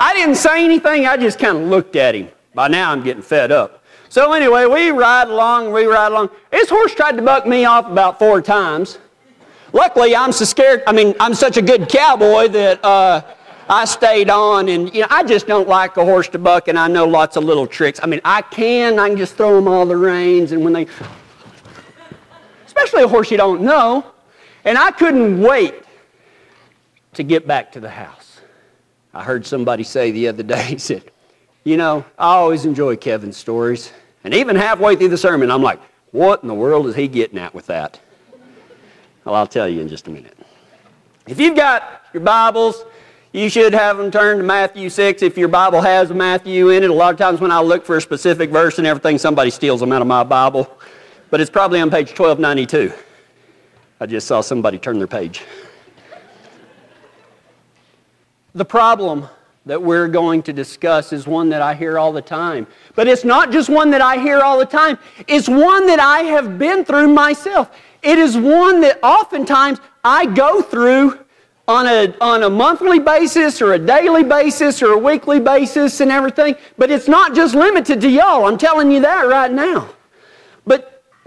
I 0.00 0.14
didn't 0.14 0.36
say 0.36 0.64
anything, 0.64 1.04
I 1.04 1.16
just 1.16 1.40
kind 1.40 1.58
of 1.58 1.64
looked 1.64 1.96
at 1.96 2.14
him. 2.14 2.28
By 2.54 2.68
now, 2.68 2.92
I'm 2.92 3.02
getting 3.02 3.24
fed 3.24 3.50
up. 3.50 3.82
So 4.08 4.32
anyway, 4.32 4.66
we 4.66 4.92
ride 4.92 5.26
along, 5.26 5.72
we 5.72 5.86
ride 5.86 6.12
along. 6.12 6.30
This 6.52 6.70
horse 6.70 6.94
tried 6.94 7.16
to 7.16 7.22
buck 7.22 7.44
me 7.44 7.64
off 7.64 7.86
about 7.86 8.20
four 8.20 8.40
times. 8.40 8.98
Luckily, 9.72 10.14
I'm 10.14 10.30
so 10.30 10.44
scared. 10.44 10.84
I 10.86 10.92
mean, 10.92 11.12
I'm 11.18 11.34
such 11.34 11.56
a 11.56 11.62
good 11.62 11.88
cowboy 11.88 12.46
that 12.48 12.84
uh, 12.84 13.22
I 13.68 13.84
stayed 13.84 14.30
on, 14.30 14.68
and 14.68 14.94
you 14.94 15.00
know, 15.00 15.08
I 15.10 15.24
just 15.24 15.48
don't 15.48 15.68
like 15.68 15.96
a 15.96 16.04
horse 16.04 16.28
to 16.28 16.38
buck, 16.38 16.68
and 16.68 16.78
I 16.78 16.86
know 16.86 17.04
lots 17.04 17.36
of 17.36 17.42
little 17.42 17.66
tricks. 17.66 17.98
I 18.00 18.06
mean, 18.06 18.20
I 18.24 18.42
can, 18.42 19.00
I 19.00 19.08
can 19.08 19.18
just 19.18 19.34
throw 19.34 19.56
them 19.56 19.66
all 19.66 19.86
the 19.86 19.96
reins, 19.96 20.52
and 20.52 20.62
when 20.62 20.72
they, 20.72 20.86
especially 22.64 23.02
a 23.02 23.08
horse 23.08 23.28
you 23.32 23.36
don't 23.36 23.62
know, 23.62 24.06
and 24.64 24.78
I 24.78 24.90
couldn't 24.90 25.40
wait 25.40 25.74
to 27.14 27.22
get 27.22 27.46
back 27.46 27.72
to 27.72 27.80
the 27.80 27.90
house. 27.90 28.40
I 29.12 29.24
heard 29.24 29.44
somebody 29.44 29.82
say 29.82 30.10
the 30.10 30.28
other 30.28 30.42
day, 30.42 30.62
he 30.68 30.78
said, 30.78 31.10
you 31.64 31.76
know, 31.76 32.04
I 32.18 32.34
always 32.34 32.64
enjoy 32.64 32.96
Kevin's 32.96 33.36
stories. 33.36 33.92
And 34.24 34.34
even 34.34 34.56
halfway 34.56 34.96
through 34.96 35.08
the 35.08 35.18
sermon, 35.18 35.50
I'm 35.50 35.62
like, 35.62 35.80
what 36.12 36.42
in 36.42 36.48
the 36.48 36.54
world 36.54 36.86
is 36.86 36.94
he 36.94 37.08
getting 37.08 37.38
at 37.38 37.54
with 37.54 37.66
that? 37.66 38.00
Well, 39.24 39.34
I'll 39.34 39.46
tell 39.46 39.68
you 39.68 39.80
in 39.80 39.88
just 39.88 40.08
a 40.08 40.10
minute. 40.10 40.36
If 41.26 41.38
you've 41.38 41.56
got 41.56 42.02
your 42.12 42.22
Bibles, 42.22 42.84
you 43.32 43.48
should 43.48 43.72
have 43.72 43.98
them 43.98 44.10
turned 44.10 44.40
to 44.40 44.44
Matthew 44.44 44.88
6 44.88 45.22
if 45.22 45.38
your 45.38 45.48
Bible 45.48 45.80
has 45.80 46.10
Matthew 46.10 46.70
in 46.70 46.82
it. 46.82 46.90
A 46.90 46.94
lot 46.94 47.12
of 47.12 47.18
times 47.18 47.40
when 47.40 47.52
I 47.52 47.60
look 47.60 47.84
for 47.84 47.96
a 47.96 48.00
specific 48.00 48.50
verse 48.50 48.78
and 48.78 48.86
everything, 48.86 49.18
somebody 49.18 49.50
steals 49.50 49.80
them 49.80 49.92
out 49.92 50.02
of 50.02 50.08
my 50.08 50.24
Bible. 50.24 50.68
But 51.30 51.40
it's 51.40 51.50
probably 51.50 51.80
on 51.80 51.90
page 51.90 52.08
1292. 52.08 52.92
I 54.00 54.06
just 54.06 54.26
saw 54.26 54.40
somebody 54.40 54.78
turn 54.78 54.98
their 54.98 55.06
page. 55.06 55.42
The 58.54 58.64
problem 58.64 59.28
that 59.66 59.80
we're 59.80 60.08
going 60.08 60.42
to 60.42 60.52
discuss 60.52 61.12
is 61.12 61.26
one 61.26 61.50
that 61.50 61.60
I 61.60 61.74
hear 61.74 61.98
all 61.98 62.12
the 62.12 62.22
time. 62.22 62.66
But 62.94 63.06
it's 63.08 63.24
not 63.24 63.52
just 63.52 63.68
one 63.68 63.90
that 63.90 64.00
I 64.00 64.16
hear 64.16 64.40
all 64.40 64.58
the 64.58 64.64
time, 64.64 64.98
it's 65.28 65.48
one 65.48 65.86
that 65.86 66.00
I 66.00 66.20
have 66.20 66.58
been 66.58 66.84
through 66.84 67.08
myself. 67.08 67.70
It 68.02 68.18
is 68.18 68.36
one 68.36 68.80
that 68.80 68.98
oftentimes 69.02 69.78
I 70.02 70.24
go 70.24 70.62
through 70.62 71.20
on 71.68 71.86
a, 71.86 72.16
on 72.20 72.42
a 72.42 72.50
monthly 72.50 72.98
basis 72.98 73.60
or 73.60 73.74
a 73.74 73.78
daily 73.78 74.24
basis 74.24 74.82
or 74.82 74.94
a 74.94 74.98
weekly 74.98 75.38
basis 75.38 76.00
and 76.00 76.10
everything. 76.10 76.56
But 76.78 76.90
it's 76.90 77.06
not 77.06 77.34
just 77.34 77.54
limited 77.54 78.00
to 78.00 78.08
y'all. 78.10 78.46
I'm 78.46 78.56
telling 78.56 78.90
you 78.90 79.00
that 79.02 79.28
right 79.28 79.52
now. 79.52 79.90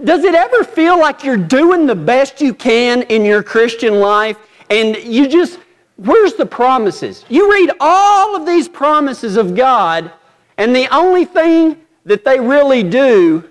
Does 0.03 0.23
it 0.23 0.35
ever 0.35 0.63
feel 0.63 0.99
like 0.99 1.23
you're 1.23 1.37
doing 1.37 1.85
the 1.85 1.95
best 1.95 2.41
you 2.41 2.53
can 2.53 3.03
in 3.03 3.23
your 3.23 3.41
Christian 3.41 3.99
life 3.99 4.37
and 4.69 4.97
you 4.97 5.27
just 5.27 5.59
Where's 5.97 6.33
the 6.33 6.45
promises? 6.45 7.23
You 7.29 7.51
read 7.51 7.71
all 7.79 8.35
of 8.35 8.45
these 8.45 8.67
promises 8.67 9.37
of 9.37 9.55
God, 9.55 10.11
and 10.57 10.75
the 10.75 10.93
only 10.93 11.25
thing 11.25 11.77
that 12.05 12.25
they 12.25 12.39
really 12.39 12.83
do 12.83 13.49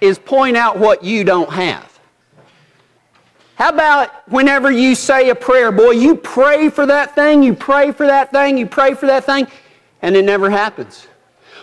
is 0.00 0.18
point 0.18 0.56
out 0.56 0.78
what 0.78 1.02
you 1.02 1.24
don't 1.24 1.50
have. 1.50 1.88
How 3.54 3.70
about 3.70 4.28
whenever 4.30 4.70
you 4.70 4.94
say 4.94 5.30
a 5.30 5.34
prayer, 5.34 5.70
boy, 5.72 5.92
you 5.92 6.16
pray 6.16 6.68
for 6.68 6.86
that 6.86 7.14
thing, 7.14 7.42
you 7.42 7.54
pray 7.54 7.92
for 7.92 8.06
that 8.06 8.30
thing, 8.32 8.58
you 8.58 8.66
pray 8.66 8.94
for 8.94 9.06
that 9.06 9.24
thing, 9.24 9.46
and 10.02 10.16
it 10.16 10.24
never 10.24 10.50
happens? 10.50 11.06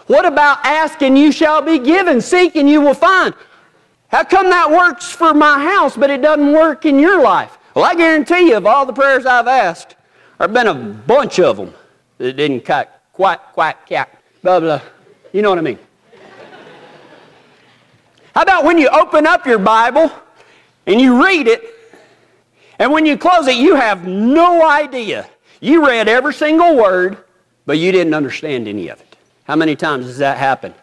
What 0.07 0.25
about 0.25 0.65
asking, 0.65 1.17
you 1.17 1.31
shall 1.31 1.61
be 1.61 1.77
given, 1.77 2.21
seek 2.21 2.55
and 2.55 2.69
you 2.69 2.81
will 2.81 2.93
find? 2.93 3.35
How 4.09 4.23
come 4.23 4.49
that 4.49 4.69
works 4.71 5.11
for 5.11 5.33
my 5.33 5.63
house, 5.63 5.95
but 5.95 6.09
it 6.09 6.21
doesn't 6.21 6.51
work 6.51 6.85
in 6.85 6.99
your 6.99 7.21
life? 7.21 7.57
Well, 7.75 7.85
I 7.85 7.93
guarantee 7.95 8.49
you, 8.49 8.57
of 8.57 8.65
all 8.65 8.85
the 8.85 8.93
prayers 8.93 9.25
I've 9.25 9.47
asked, 9.47 9.95
there 10.37 10.47
have 10.47 10.53
been 10.53 10.67
a 10.67 10.73
bunch 10.73 11.39
of 11.39 11.57
them 11.57 11.73
that 12.17 12.33
didn't 12.33 12.65
quite, 12.65 12.87
quite, 13.13 13.39
quite, 13.53 13.85
quack, 13.85 14.21
blah, 14.41 14.59
blah. 14.59 14.81
You 15.31 15.43
know 15.43 15.49
what 15.49 15.59
I 15.59 15.61
mean? 15.61 15.79
How 18.33 18.41
about 18.41 18.63
when 18.63 18.77
you 18.77 18.89
open 18.89 19.27
up 19.27 19.45
your 19.45 19.59
Bible 19.59 20.11
and 20.87 20.99
you 20.99 21.23
read 21.23 21.47
it, 21.47 21.63
and 22.79 22.91
when 22.91 23.05
you 23.05 23.15
close 23.17 23.47
it, 23.47 23.57
you 23.57 23.75
have 23.75 24.07
no 24.07 24.67
idea. 24.67 25.29
You 25.61 25.85
read 25.85 26.07
every 26.07 26.33
single 26.33 26.75
word, 26.75 27.17
but 27.65 27.77
you 27.77 27.91
didn't 27.91 28.13
understand 28.15 28.67
any 28.67 28.87
of 28.87 28.99
it. 29.01 29.17
How 29.43 29.55
many 29.55 29.75
times 29.75 30.05
does 30.05 30.17
that 30.17 30.37
happen? 30.37 30.73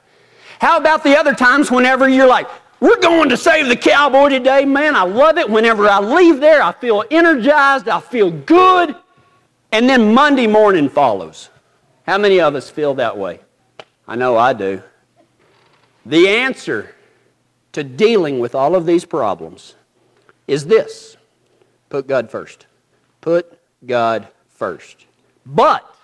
How 0.60 0.76
about 0.76 1.02
the 1.02 1.18
other 1.18 1.34
times 1.34 1.70
whenever 1.70 2.08
you're 2.08 2.28
like, 2.28 2.48
we're 2.80 3.00
going 3.00 3.28
to 3.30 3.36
save 3.36 3.68
the 3.68 3.76
cowboy 3.76 4.28
today, 4.28 4.64
man. 4.64 4.94
I 4.96 5.04
love 5.04 5.38
it. 5.38 5.48
Whenever 5.48 5.88
I 5.88 5.98
leave 5.98 6.40
there, 6.40 6.62
I 6.62 6.72
feel 6.72 7.04
energized, 7.10 7.88
I 7.88 8.00
feel 8.00 8.30
good. 8.30 8.94
And 9.72 9.88
then 9.88 10.12
Monday 10.12 10.46
morning 10.46 10.88
follows. 10.88 11.50
How 12.06 12.18
many 12.18 12.40
of 12.40 12.54
us 12.54 12.70
feel 12.70 12.94
that 12.94 13.16
way? 13.16 13.40
I 14.06 14.14
know 14.14 14.36
I 14.36 14.52
do. 14.52 14.82
The 16.04 16.28
answer 16.28 16.94
to 17.72 17.82
dealing 17.82 18.38
with 18.38 18.54
all 18.54 18.76
of 18.76 18.86
these 18.86 19.04
problems 19.04 19.74
is 20.46 20.66
this 20.66 21.16
put 21.88 22.06
God 22.06 22.30
first. 22.30 22.66
Put 23.20 23.58
God 23.84 24.28
first. 24.48 25.06
But 25.44 25.94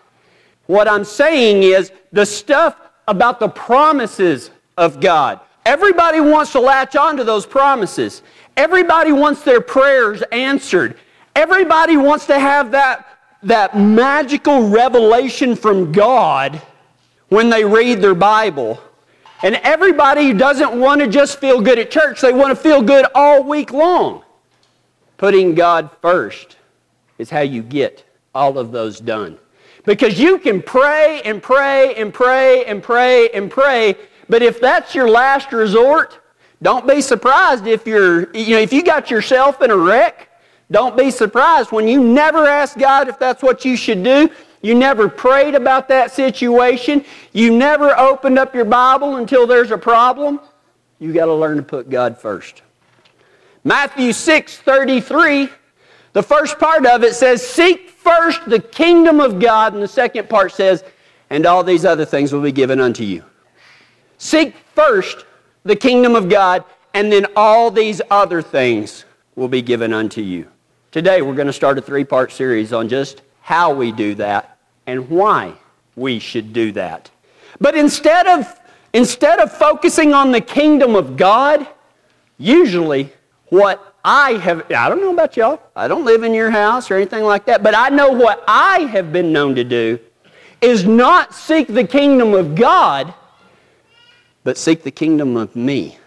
what 0.66 0.88
I'm 0.88 1.04
saying 1.04 1.62
is 1.62 1.92
the 2.12 2.26
stuff 2.26 2.76
about 3.06 3.40
the 3.40 3.48
promises 3.48 4.50
of 4.76 5.00
God 5.00 5.40
Everybody 5.64 6.20
wants 6.20 6.52
to 6.52 6.60
latch 6.60 6.96
on 6.96 7.16
to 7.16 7.24
those 7.24 7.46
promises. 7.46 8.22
Everybody 8.56 9.12
wants 9.12 9.42
their 9.42 9.60
prayers 9.60 10.22
answered. 10.32 10.98
Everybody 11.36 11.96
wants 11.96 12.26
to 12.26 12.38
have 12.38 12.72
that, 12.72 13.06
that 13.44 13.76
magical 13.78 14.68
revelation 14.68 15.54
from 15.54 15.92
God 15.92 16.60
when 17.28 17.48
they 17.48 17.64
read 17.64 18.00
their 18.02 18.14
Bible. 18.14 18.80
And 19.42 19.56
everybody 19.62 20.32
doesn't 20.32 20.78
want 20.78 21.00
to 21.00 21.06
just 21.06 21.38
feel 21.38 21.60
good 21.60 21.78
at 21.78 21.90
church, 21.90 22.20
they 22.20 22.32
want 22.32 22.50
to 22.50 22.56
feel 22.56 22.82
good 22.82 23.06
all 23.14 23.42
week 23.42 23.72
long. 23.72 24.22
Putting 25.16 25.54
God 25.54 25.90
first 26.00 26.56
is 27.18 27.30
how 27.30 27.40
you 27.40 27.62
get 27.62 28.04
all 28.34 28.58
of 28.58 28.72
those 28.72 28.98
done. 29.00 29.38
Because 29.84 30.18
you 30.18 30.38
can 30.38 30.62
pray 30.62 31.22
and 31.24 31.42
pray 31.42 31.94
and 31.94 32.12
pray 32.12 32.64
and 32.64 32.82
pray 32.82 33.30
and 33.30 33.50
pray 33.50 33.96
But 34.32 34.42
if 34.42 34.62
that's 34.62 34.94
your 34.94 35.10
last 35.10 35.52
resort, 35.52 36.18
don't 36.62 36.88
be 36.88 37.02
surprised 37.02 37.66
if 37.66 37.86
you're, 37.86 38.34
you 38.34 38.56
know, 38.56 38.62
if 38.62 38.72
you 38.72 38.82
got 38.82 39.10
yourself 39.10 39.60
in 39.60 39.70
a 39.70 39.76
wreck, 39.76 40.30
don't 40.70 40.96
be 40.96 41.10
surprised 41.10 41.70
when 41.70 41.86
you 41.86 42.02
never 42.02 42.46
ask 42.46 42.78
God 42.78 43.08
if 43.08 43.18
that's 43.18 43.42
what 43.42 43.66
you 43.66 43.76
should 43.76 44.02
do. 44.02 44.30
You 44.62 44.74
never 44.74 45.06
prayed 45.06 45.54
about 45.54 45.86
that 45.88 46.12
situation. 46.12 47.04
You 47.34 47.54
never 47.54 47.94
opened 47.98 48.38
up 48.38 48.54
your 48.54 48.64
Bible 48.64 49.16
until 49.16 49.46
there's 49.46 49.70
a 49.70 49.76
problem. 49.76 50.40
You 50.98 51.12
got 51.12 51.26
to 51.26 51.34
learn 51.34 51.58
to 51.58 51.62
put 51.62 51.90
God 51.90 52.16
first. 52.18 52.62
Matthew 53.64 54.14
6 54.14 54.56
33, 54.56 55.50
the 56.14 56.22
first 56.22 56.58
part 56.58 56.86
of 56.86 57.04
it 57.04 57.14
says, 57.14 57.46
Seek 57.46 57.90
first 57.90 58.48
the 58.48 58.60
kingdom 58.60 59.20
of 59.20 59.38
God. 59.38 59.74
And 59.74 59.82
the 59.82 59.88
second 59.88 60.30
part 60.30 60.52
says, 60.52 60.84
And 61.28 61.44
all 61.44 61.62
these 61.62 61.84
other 61.84 62.06
things 62.06 62.32
will 62.32 62.40
be 62.40 62.50
given 62.50 62.80
unto 62.80 63.04
you. 63.04 63.24
Seek 64.22 64.54
first 64.76 65.26
the 65.64 65.74
kingdom 65.74 66.14
of 66.14 66.28
God, 66.28 66.62
and 66.94 67.10
then 67.10 67.26
all 67.34 67.72
these 67.72 68.00
other 68.08 68.40
things 68.40 69.04
will 69.34 69.48
be 69.48 69.62
given 69.62 69.92
unto 69.92 70.20
you. 70.20 70.46
Today, 70.92 71.22
we're 71.22 71.34
going 71.34 71.48
to 71.48 71.52
start 71.52 71.76
a 71.76 71.82
three 71.82 72.04
part 72.04 72.30
series 72.30 72.72
on 72.72 72.88
just 72.88 73.22
how 73.40 73.74
we 73.74 73.90
do 73.90 74.14
that 74.14 74.58
and 74.86 75.10
why 75.10 75.54
we 75.96 76.20
should 76.20 76.52
do 76.52 76.70
that. 76.70 77.10
But 77.60 77.74
instead 77.74 78.28
of, 78.28 78.60
instead 78.92 79.40
of 79.40 79.50
focusing 79.50 80.14
on 80.14 80.30
the 80.30 80.40
kingdom 80.40 80.94
of 80.94 81.16
God, 81.16 81.66
usually 82.38 83.12
what 83.48 83.96
I 84.04 84.34
have, 84.34 84.70
I 84.70 84.88
don't 84.88 85.00
know 85.00 85.12
about 85.12 85.36
y'all, 85.36 85.60
I 85.74 85.88
don't 85.88 86.04
live 86.04 86.22
in 86.22 86.32
your 86.32 86.52
house 86.52 86.92
or 86.92 86.94
anything 86.94 87.24
like 87.24 87.44
that, 87.46 87.64
but 87.64 87.74
I 87.74 87.88
know 87.88 88.12
what 88.12 88.44
I 88.46 88.82
have 88.82 89.12
been 89.12 89.32
known 89.32 89.56
to 89.56 89.64
do 89.64 89.98
is 90.60 90.84
not 90.84 91.34
seek 91.34 91.66
the 91.66 91.84
kingdom 91.84 92.34
of 92.34 92.54
God, 92.54 93.12
but 94.44 94.58
seek 94.58 94.82
the 94.82 94.90
kingdom 94.90 95.36
of 95.36 95.54
me. 95.54 95.98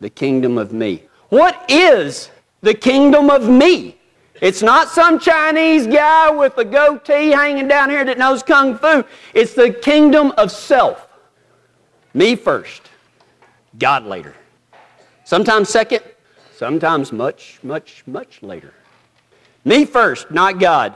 The 0.00 0.10
kingdom 0.10 0.58
of 0.58 0.72
me. 0.72 1.04
What 1.28 1.64
is 1.68 2.30
the 2.60 2.74
kingdom 2.74 3.30
of 3.30 3.48
me? 3.48 3.96
It's 4.40 4.62
not 4.62 4.88
some 4.88 5.18
Chinese 5.18 5.86
guy 5.86 6.30
with 6.30 6.56
a 6.58 6.64
goatee 6.64 7.30
hanging 7.30 7.66
down 7.66 7.90
here 7.90 8.04
that 8.04 8.18
knows 8.18 8.42
kung 8.42 8.78
fu. 8.78 9.04
It's 9.34 9.54
the 9.54 9.70
kingdom 9.70 10.32
of 10.36 10.50
self. 10.52 11.08
Me 12.14 12.36
first, 12.36 12.82
God 13.78 14.04
later. 14.04 14.34
Sometimes 15.24 15.68
second, 15.68 16.02
sometimes 16.54 17.12
much, 17.12 17.58
much, 17.62 18.02
much 18.06 18.42
later. 18.42 18.72
Me 19.64 19.84
first, 19.84 20.30
not 20.30 20.58
God. 20.58 20.94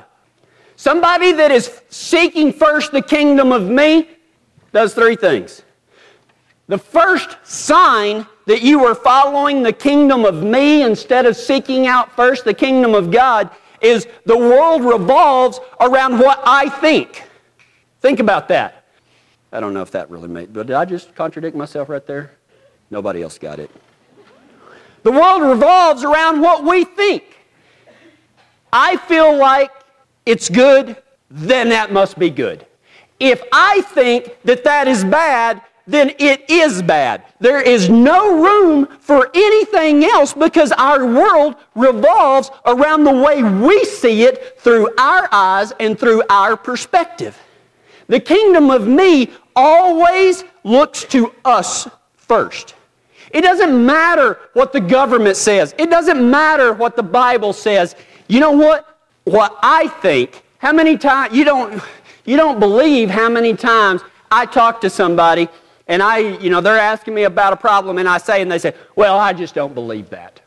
Somebody 0.77 1.33
that 1.33 1.51
is 1.51 1.83
seeking 1.91 2.53
first 2.53 2.93
the 2.93 3.03
kingdom 3.03 3.53
of 3.53 3.69
me 3.69 4.09
does 4.73 4.95
three 4.95 5.17
things. 5.17 5.63
The 6.73 6.79
first 6.79 7.37
sign 7.43 8.27
that 8.47 8.63
you 8.63 8.87
are 8.87 8.95
following 8.95 9.63
the 9.63 9.75
kingdom 9.75 10.25
of 10.25 10.43
me 10.43 10.85
instead 10.85 11.27
of 11.27 11.37
seeking 11.37 11.87
out 11.87 12.17
first 12.17 12.47
the 12.47 12.55
kingdom 12.55 12.95
of 12.95 13.11
God 13.11 13.51
is 13.83 14.07
the 14.25 14.39
world 14.39 14.83
revolves 14.83 15.61
around 15.81 16.19
what 16.19 16.41
I 16.47 16.71
think. 16.71 17.25
Think 18.01 18.21
about 18.21 18.49
that. 18.49 18.87
I 19.53 19.61
don't 19.61 19.75
know 19.75 19.83
if 19.83 19.91
that 19.91 20.09
really 20.11 20.29
made, 20.29 20.55
but 20.55 20.67
did 20.67 20.75
I 20.75 20.87
just 20.87 21.15
contradict 21.15 21.55
myself 21.55 21.91
right 21.91 22.07
there? 22.07 22.31
Nobody 22.91 23.23
else 23.23 23.37
got 23.37 23.59
it. 23.59 23.71
The 25.03 25.13
world 25.13 25.43
revolves 25.43 26.05
around 26.05 26.41
what 26.41 26.65
we 26.65 26.85
think. 26.85 27.37
I 28.73 28.97
feel 28.97 29.37
like 29.37 29.71
it's 30.25 30.49
good, 30.49 30.97
then 31.31 31.69
that 31.69 31.93
must 31.93 32.19
be 32.19 32.31
good. 32.31 32.65
If 33.21 33.43
I 33.53 33.83
think 33.83 34.39
that 34.45 34.65
that 34.65 34.89
is 34.89 35.05
bad, 35.05 35.61
then 35.87 36.13
it 36.19 36.49
is 36.49 36.83
bad. 36.83 37.25
There 37.41 37.61
is 37.61 37.89
no 37.89 38.43
room 38.43 38.87
for 39.01 39.29
anything 39.35 40.05
else 40.05 40.33
because 40.33 40.71
our 40.73 41.05
world 41.05 41.57
revolves 41.75 42.51
around 42.67 43.05
the 43.05 43.13
way 43.13 43.43
we 43.43 43.85
see 43.85 44.23
it 44.23 44.61
through 44.61 44.91
our 44.97 45.29
eyes 45.33 45.73
and 45.81 45.99
through 45.99 46.23
our 46.31 46.57
perspective. 46.57 47.37
The 48.07 48.21
kingdom 48.21 48.71
of 48.71 48.87
me 48.87 49.31
always 49.57 50.45
looks 50.65 51.05
to 51.05 51.35
us 51.45 51.89
first. 52.17 52.75
It 53.31 53.41
doesn't 53.41 53.85
matter 53.85 54.39
what 54.53 54.73
the 54.73 54.81
government 54.81 55.37
says. 55.37 55.75
It 55.79 55.91
doesn't 55.91 56.31
matter 56.31 56.73
what 56.75 56.97
the 56.97 57.03
Bible 57.03 57.53
says. 57.53 57.97
You 58.29 58.41
know 58.41 58.53
what? 58.53 58.99
What 59.25 59.57
I 59.63 59.89
think, 59.89 60.43
how 60.59 60.73
many 60.73 60.99
times, 60.99 61.35
you 61.35 61.45
don't, 61.45 61.83
you 62.25 62.37
don't 62.37 62.59
believe 62.59 63.09
how 63.09 63.29
many 63.29 63.55
times 63.55 64.03
I 64.31 64.47
talk 64.47 64.81
to 64.81 64.91
somebody 64.91 65.49
and 65.93 66.03
I, 66.03 66.21
you 66.39 66.49
know, 66.49 66.63
they're 66.63 66.79
asking 66.79 67.13
me 67.13 67.25
about 67.25 67.53
a 67.53 67.57
problem, 67.57 67.99
and 67.99 68.09
I 68.09 68.17
say, 68.17 68.41
and 68.41 68.51
they 68.51 68.59
say, 68.59 68.73
well, 68.97 69.19
I 69.19 69.35
just 69.35 69.55
don't 69.55 69.75
believe 69.75 70.09
that. 70.09 70.41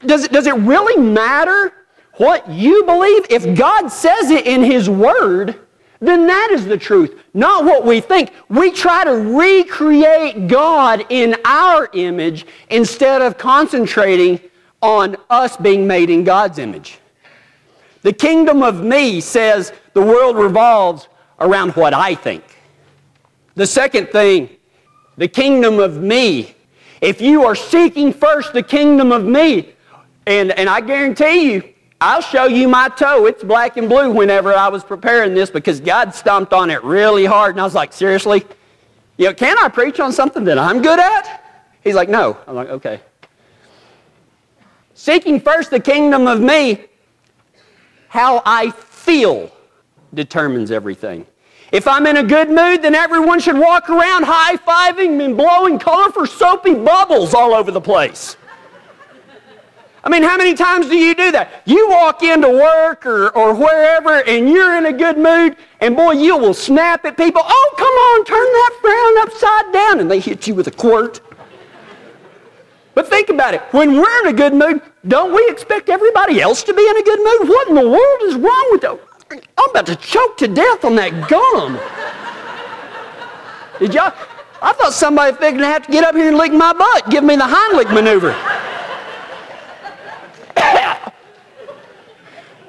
Does 0.00 0.24
it, 0.24 0.32
does 0.32 0.48
it 0.48 0.54
really 0.54 1.00
matter 1.00 1.72
what 2.14 2.50
you 2.50 2.82
believe? 2.82 3.26
If 3.30 3.56
God 3.56 3.86
says 3.86 4.32
it 4.32 4.44
in 4.44 4.64
His 4.64 4.90
Word, 4.90 5.60
then 6.00 6.26
that 6.26 6.48
is 6.50 6.66
the 6.66 6.76
truth, 6.76 7.22
not 7.32 7.64
what 7.64 7.84
we 7.84 8.00
think. 8.00 8.32
We 8.48 8.72
try 8.72 9.04
to 9.04 9.12
recreate 9.12 10.48
God 10.48 11.06
in 11.10 11.36
our 11.44 11.88
image 11.92 12.44
instead 12.68 13.22
of 13.22 13.38
concentrating 13.38 14.40
on 14.82 15.14
us 15.30 15.56
being 15.56 15.86
made 15.86 16.10
in 16.10 16.24
God's 16.24 16.58
image. 16.58 16.98
The 18.02 18.12
kingdom 18.12 18.64
of 18.64 18.82
me 18.82 19.20
says 19.20 19.72
the 19.92 20.02
world 20.02 20.36
revolves 20.36 21.06
around 21.38 21.76
what 21.76 21.94
I 21.94 22.16
think. 22.16 22.42
The 23.54 23.66
second 23.66 24.08
thing 24.08 24.55
the 25.16 25.28
kingdom 25.28 25.78
of 25.78 25.98
me. 26.02 26.54
If 27.00 27.20
you 27.20 27.44
are 27.44 27.54
seeking 27.54 28.12
first 28.12 28.52
the 28.52 28.62
kingdom 28.62 29.12
of 29.12 29.24
me, 29.24 29.74
and, 30.26 30.50
and 30.52 30.68
I 30.68 30.80
guarantee 30.80 31.52
you, 31.52 31.74
I'll 32.00 32.20
show 32.20 32.44
you 32.44 32.68
my 32.68 32.88
toe. 32.88 33.26
It's 33.26 33.42
black 33.42 33.76
and 33.76 33.88
blue 33.88 34.10
whenever 34.10 34.52
I 34.52 34.68
was 34.68 34.84
preparing 34.84 35.34
this 35.34 35.50
because 35.50 35.80
God 35.80 36.14
stomped 36.14 36.52
on 36.52 36.70
it 36.70 36.82
really 36.84 37.24
hard. 37.24 37.54
And 37.54 37.60
I 37.60 37.64
was 37.64 37.74
like, 37.74 37.92
seriously? 37.92 38.44
You 39.16 39.26
know, 39.26 39.34
can 39.34 39.56
I 39.58 39.68
preach 39.68 39.98
on 39.98 40.12
something 40.12 40.44
that 40.44 40.58
I'm 40.58 40.82
good 40.82 40.98
at? 40.98 41.42
He's 41.82 41.94
like, 41.94 42.08
no. 42.08 42.36
I'm 42.46 42.54
like, 42.54 42.68
okay. 42.68 43.00
Seeking 44.94 45.40
first 45.40 45.70
the 45.70 45.80
kingdom 45.80 46.26
of 46.26 46.40
me, 46.40 46.84
how 48.08 48.42
I 48.44 48.70
feel 48.70 49.50
determines 50.12 50.70
everything. 50.70 51.26
If 51.72 51.88
I'm 51.88 52.06
in 52.06 52.16
a 52.16 52.22
good 52.22 52.48
mood, 52.48 52.82
then 52.82 52.94
everyone 52.94 53.40
should 53.40 53.58
walk 53.58 53.90
around 53.90 54.24
high 54.24 54.56
fiving 54.56 55.24
and 55.24 55.36
blowing 55.36 55.78
colorful 55.78 56.26
soapy 56.26 56.74
bubbles 56.74 57.34
all 57.34 57.54
over 57.54 57.70
the 57.70 57.80
place. 57.80 58.36
I 60.04 60.08
mean, 60.08 60.22
how 60.22 60.36
many 60.36 60.54
times 60.54 60.86
do 60.86 60.96
you 60.96 61.16
do 61.16 61.32
that? 61.32 61.62
You 61.64 61.90
walk 61.90 62.22
into 62.22 62.48
work 62.48 63.04
or, 63.04 63.30
or 63.30 63.52
wherever 63.52 64.22
and 64.22 64.48
you're 64.48 64.76
in 64.76 64.86
a 64.86 64.92
good 64.92 65.18
mood, 65.18 65.56
and 65.80 65.96
boy, 65.96 66.12
you 66.12 66.36
will 66.36 66.54
snap 66.54 67.04
at 67.04 67.16
people. 67.16 67.42
Oh, 67.44 67.74
come 67.76 67.86
on, 67.86 68.24
turn 68.24 68.38
that 68.38 68.78
frown 68.80 69.18
upside 69.26 69.72
down. 69.72 70.00
And 70.00 70.08
they 70.08 70.20
hit 70.20 70.46
you 70.46 70.54
with 70.54 70.68
a 70.68 70.70
quirt. 70.70 71.20
But 72.94 73.08
think 73.08 73.30
about 73.30 73.54
it. 73.54 73.60
When 73.72 73.96
we're 73.96 74.20
in 74.22 74.28
a 74.28 74.32
good 74.32 74.54
mood, 74.54 74.80
don't 75.08 75.34
we 75.34 75.44
expect 75.50 75.88
everybody 75.88 76.40
else 76.40 76.62
to 76.62 76.72
be 76.72 76.88
in 76.88 76.96
a 76.96 77.02
good 77.02 77.18
mood? 77.18 77.48
What 77.48 77.68
in 77.68 77.74
the 77.74 77.88
world 77.88 78.22
is 78.22 78.36
wrong 78.36 78.68
with 78.70 78.82
that? 78.82 79.15
I'm 79.30 79.70
about 79.70 79.86
to 79.86 79.96
choke 79.96 80.36
to 80.38 80.48
death 80.48 80.84
on 80.84 80.94
that 80.96 81.28
gum. 81.28 81.78
Did 83.78 83.94
y'all? 83.94 84.12
I 84.62 84.72
thought 84.72 84.92
somebody 84.92 85.36
figured 85.36 85.60
to 85.60 85.66
have 85.66 85.86
to 85.86 85.92
get 85.92 86.04
up 86.04 86.14
here 86.14 86.28
and 86.28 86.36
lick 86.36 86.52
my 86.52 86.72
butt, 86.72 87.10
give 87.10 87.24
me 87.24 87.36
the 87.36 87.44
Heimlich 87.44 87.92
maneuver. 87.92 88.34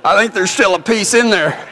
I 0.04 0.16
think 0.18 0.34
there's 0.34 0.52
still 0.52 0.76
a 0.76 0.82
piece 0.82 1.14
in 1.14 1.30
there. 1.30 1.66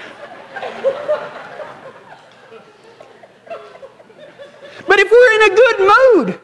But 4.88 5.00
if 5.00 5.12
we're 5.12 5.34
in 5.36 5.52
a 5.52 5.56
good 5.56 5.80
mood, 5.80 6.39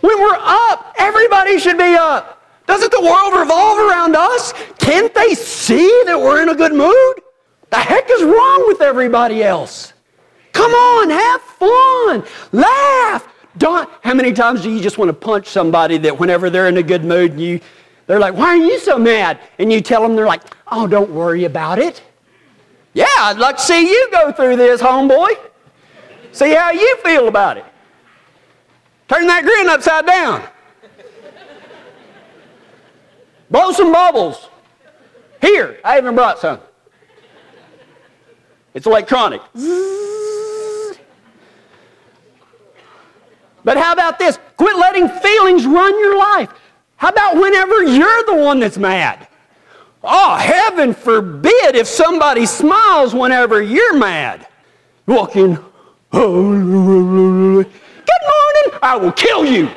when 0.00 0.18
we're 0.20 0.38
up, 0.38 0.94
everybody 0.98 1.58
should 1.58 1.78
be 1.78 1.94
up. 1.94 2.42
Doesn't 2.66 2.92
the 2.92 3.00
world 3.00 3.34
revolve 3.38 3.78
around 3.78 4.14
us? 4.16 4.52
Can't 4.78 5.12
they 5.14 5.34
see 5.34 6.02
that 6.06 6.18
we're 6.18 6.42
in 6.42 6.48
a 6.48 6.54
good 6.54 6.74
mood? 6.74 7.22
The 7.72 7.78
heck 7.78 8.10
is 8.10 8.22
wrong 8.22 8.64
with 8.68 8.82
everybody 8.82 9.42
else? 9.42 9.94
Come 10.52 10.72
on, 10.72 11.08
have 11.08 11.40
fun, 11.40 12.22
laugh. 12.52 13.26
Don't, 13.56 13.88
how 14.02 14.12
many 14.12 14.34
times 14.34 14.60
do 14.60 14.70
you 14.70 14.78
just 14.78 14.98
want 14.98 15.08
to 15.08 15.14
punch 15.14 15.46
somebody 15.46 15.96
that 15.96 16.18
whenever 16.18 16.50
they're 16.50 16.68
in 16.68 16.76
a 16.76 16.82
good 16.82 17.02
mood, 17.02 17.30
and 17.30 17.40
you, 17.40 17.60
they're 18.06 18.20
like, 18.20 18.34
why 18.34 18.48
are 18.48 18.56
you 18.56 18.78
so 18.78 18.98
mad? 18.98 19.40
And 19.58 19.72
you 19.72 19.80
tell 19.80 20.02
them, 20.02 20.14
they're 20.14 20.26
like, 20.26 20.42
oh, 20.70 20.86
don't 20.86 21.10
worry 21.12 21.44
about 21.44 21.78
it. 21.78 22.02
Yeah, 22.92 23.06
I'd 23.20 23.38
like 23.38 23.56
to 23.56 23.62
see 23.62 23.88
you 23.88 24.08
go 24.12 24.32
through 24.32 24.56
this, 24.56 24.82
homeboy. 24.82 25.30
See 26.32 26.52
how 26.52 26.72
you 26.72 26.98
feel 26.98 27.26
about 27.26 27.56
it. 27.56 27.64
Turn 29.08 29.26
that 29.28 29.44
grin 29.44 29.70
upside 29.70 30.04
down. 30.04 30.46
Blow 33.50 33.72
some 33.72 33.90
bubbles. 33.90 34.50
Here, 35.40 35.80
I 35.82 35.96
even 35.96 36.14
brought 36.14 36.38
some. 36.38 36.60
It's 38.74 38.86
electronic. 38.86 39.42
But 43.64 43.76
how 43.76 43.92
about 43.92 44.18
this? 44.18 44.38
Quit 44.56 44.76
letting 44.76 45.08
feelings 45.08 45.66
run 45.66 45.98
your 46.00 46.18
life. 46.18 46.50
How 46.96 47.08
about 47.10 47.36
whenever 47.36 47.82
you're 47.84 48.24
the 48.24 48.34
one 48.36 48.60
that's 48.60 48.78
mad? 48.78 49.28
Oh, 50.02 50.34
heaven 50.36 50.94
forbid 50.94 51.76
if 51.76 51.86
somebody 51.86 52.44
smiles 52.46 53.14
whenever 53.14 53.62
you're 53.62 53.96
mad. 53.96 54.48
Walking, 55.06 55.58
good 56.10 56.22
morning, 56.22 57.68
I 58.82 58.96
will 59.00 59.12
kill 59.12 59.44
you. 59.44 59.68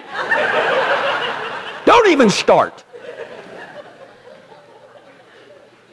Don't 1.85 2.07
even 2.07 2.29
start. 2.29 2.83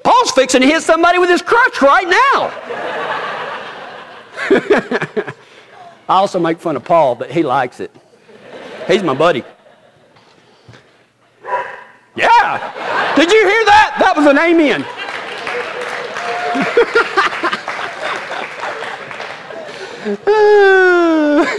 Paul's 0.03 0.31
fixing 0.33 0.63
to 0.63 0.67
hit 0.67 0.83
somebody 0.83 1.19
with 1.19 1.29
his 1.29 1.43
crutch 1.43 1.83
right 1.83 2.09
now. 2.09 2.51
I 4.51 5.35
also 6.09 6.39
make 6.39 6.59
fun 6.59 6.77
of 6.77 6.85
Paul, 6.85 7.15
but 7.15 7.31
he 7.31 7.43
likes 7.43 7.81
it. 7.81 7.91
He's 8.87 9.03
my 9.03 9.15
buddy. 9.15 9.45
Yeah. 12.15 13.15
Did 13.17 13.33
you 13.33 13.47
hear 13.47 13.65
that? 13.65 13.97
That 13.99 14.17
was 14.17 14.27
an 14.27 14.39
amen. 14.39 14.85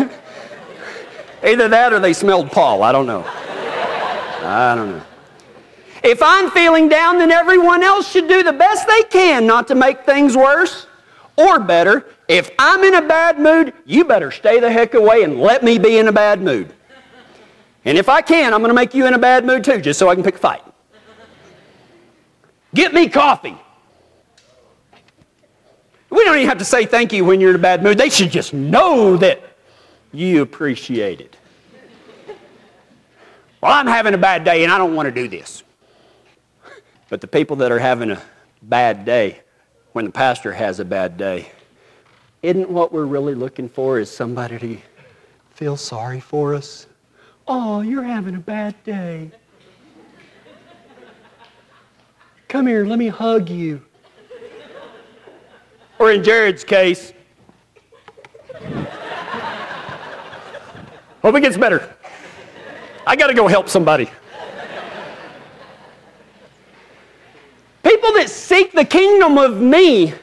Either 1.43 1.67
that 1.67 1.91
or 1.93 1.99
they 1.99 2.13
smelled 2.13 2.51
Paul. 2.51 2.83
I 2.83 2.91
don't 2.91 3.05
know. 3.05 3.23
I 3.25 4.75
don't 4.75 4.91
know. 4.91 5.01
If 6.03 6.21
I'm 6.21 6.51
feeling 6.51 6.89
down, 6.89 7.17
then 7.17 7.31
everyone 7.31 7.81
else 7.81 8.09
should 8.09 8.27
do 8.27 8.43
the 8.43 8.53
best 8.53 8.87
they 8.87 9.03
can 9.03 9.47
not 9.47 9.67
to 9.69 9.75
make 9.75 10.05
things 10.05 10.35
worse. 10.35 10.87
Or 11.35 11.59
better, 11.59 12.05
if 12.33 12.49
I'm 12.57 12.83
in 12.83 12.95
a 12.95 13.01
bad 13.07 13.39
mood, 13.39 13.73
you 13.85 14.05
better 14.05 14.31
stay 14.31 14.59
the 14.59 14.71
heck 14.71 14.95
away 14.95 15.21
and 15.21 15.39
let 15.39 15.63
me 15.63 15.77
be 15.77 15.99
in 15.99 16.07
a 16.07 16.11
bad 16.11 16.41
mood. 16.41 16.73
And 17.85 17.95
if 17.95 18.09
I 18.09 18.23
can, 18.23 18.55
I'm 18.55 18.61
going 18.61 18.69
to 18.69 18.73
make 18.73 18.95
you 18.95 19.05
in 19.05 19.13
a 19.13 19.19
bad 19.19 19.45
mood 19.45 19.63
too, 19.63 19.79
just 19.79 19.99
so 19.99 20.09
I 20.09 20.15
can 20.15 20.23
pick 20.23 20.35
a 20.35 20.39
fight. 20.39 20.63
Get 22.73 22.91
me 22.91 23.07
coffee. 23.07 23.55
We 26.09 26.23
don't 26.23 26.37
even 26.37 26.49
have 26.49 26.57
to 26.57 26.65
say 26.65 26.87
thank 26.87 27.13
you 27.13 27.23
when 27.23 27.39
you're 27.39 27.51
in 27.51 27.55
a 27.55 27.59
bad 27.59 27.83
mood. 27.83 27.99
They 27.99 28.09
should 28.09 28.31
just 28.31 28.51
know 28.51 29.15
that 29.17 29.43
you 30.11 30.41
appreciate 30.41 31.21
it. 31.21 31.37
Well, 33.61 33.73
I'm 33.73 33.85
having 33.85 34.15
a 34.15 34.17
bad 34.17 34.43
day 34.43 34.63
and 34.63 34.73
I 34.73 34.79
don't 34.79 34.95
want 34.95 35.05
to 35.05 35.11
do 35.11 35.27
this. 35.27 35.63
But 37.09 37.21
the 37.21 37.27
people 37.27 37.57
that 37.57 37.71
are 37.71 37.77
having 37.77 38.09
a 38.09 38.21
bad 38.63 39.05
day, 39.05 39.41
when 39.91 40.05
the 40.05 40.11
pastor 40.11 40.51
has 40.51 40.79
a 40.79 40.85
bad 40.85 41.15
day, 41.15 41.51
isn't 42.43 42.69
what 42.69 42.91
we're 42.91 43.05
really 43.05 43.33
looking 43.33 43.69
for 43.69 43.99
is 43.99 44.11
somebody 44.11 44.59
to 44.59 44.77
feel 45.51 45.77
sorry 45.77 46.19
for 46.19 46.53
us? 46.53 46.87
Oh, 47.47 47.81
you're 47.81 48.03
having 48.03 48.35
a 48.35 48.39
bad 48.39 48.75
day. 48.83 49.31
Come 52.49 52.67
here, 52.67 52.85
let 52.85 52.99
me 52.99 53.07
hug 53.07 53.49
you. 53.49 53.81
Or 55.99 56.11
in 56.11 56.23
Jared's 56.23 56.65
case, 56.65 57.13
hope 61.21 61.35
it 61.35 61.41
gets 61.41 61.57
better. 61.57 61.95
I 63.07 63.15
got 63.15 63.27
to 63.27 63.33
go 63.33 63.47
help 63.47 63.69
somebody. 63.69 64.09
People 67.83 68.11
that 68.13 68.29
seek 68.29 68.73
the 68.73 68.85
kingdom 68.85 69.37
of 69.37 69.61
me, 69.61 70.13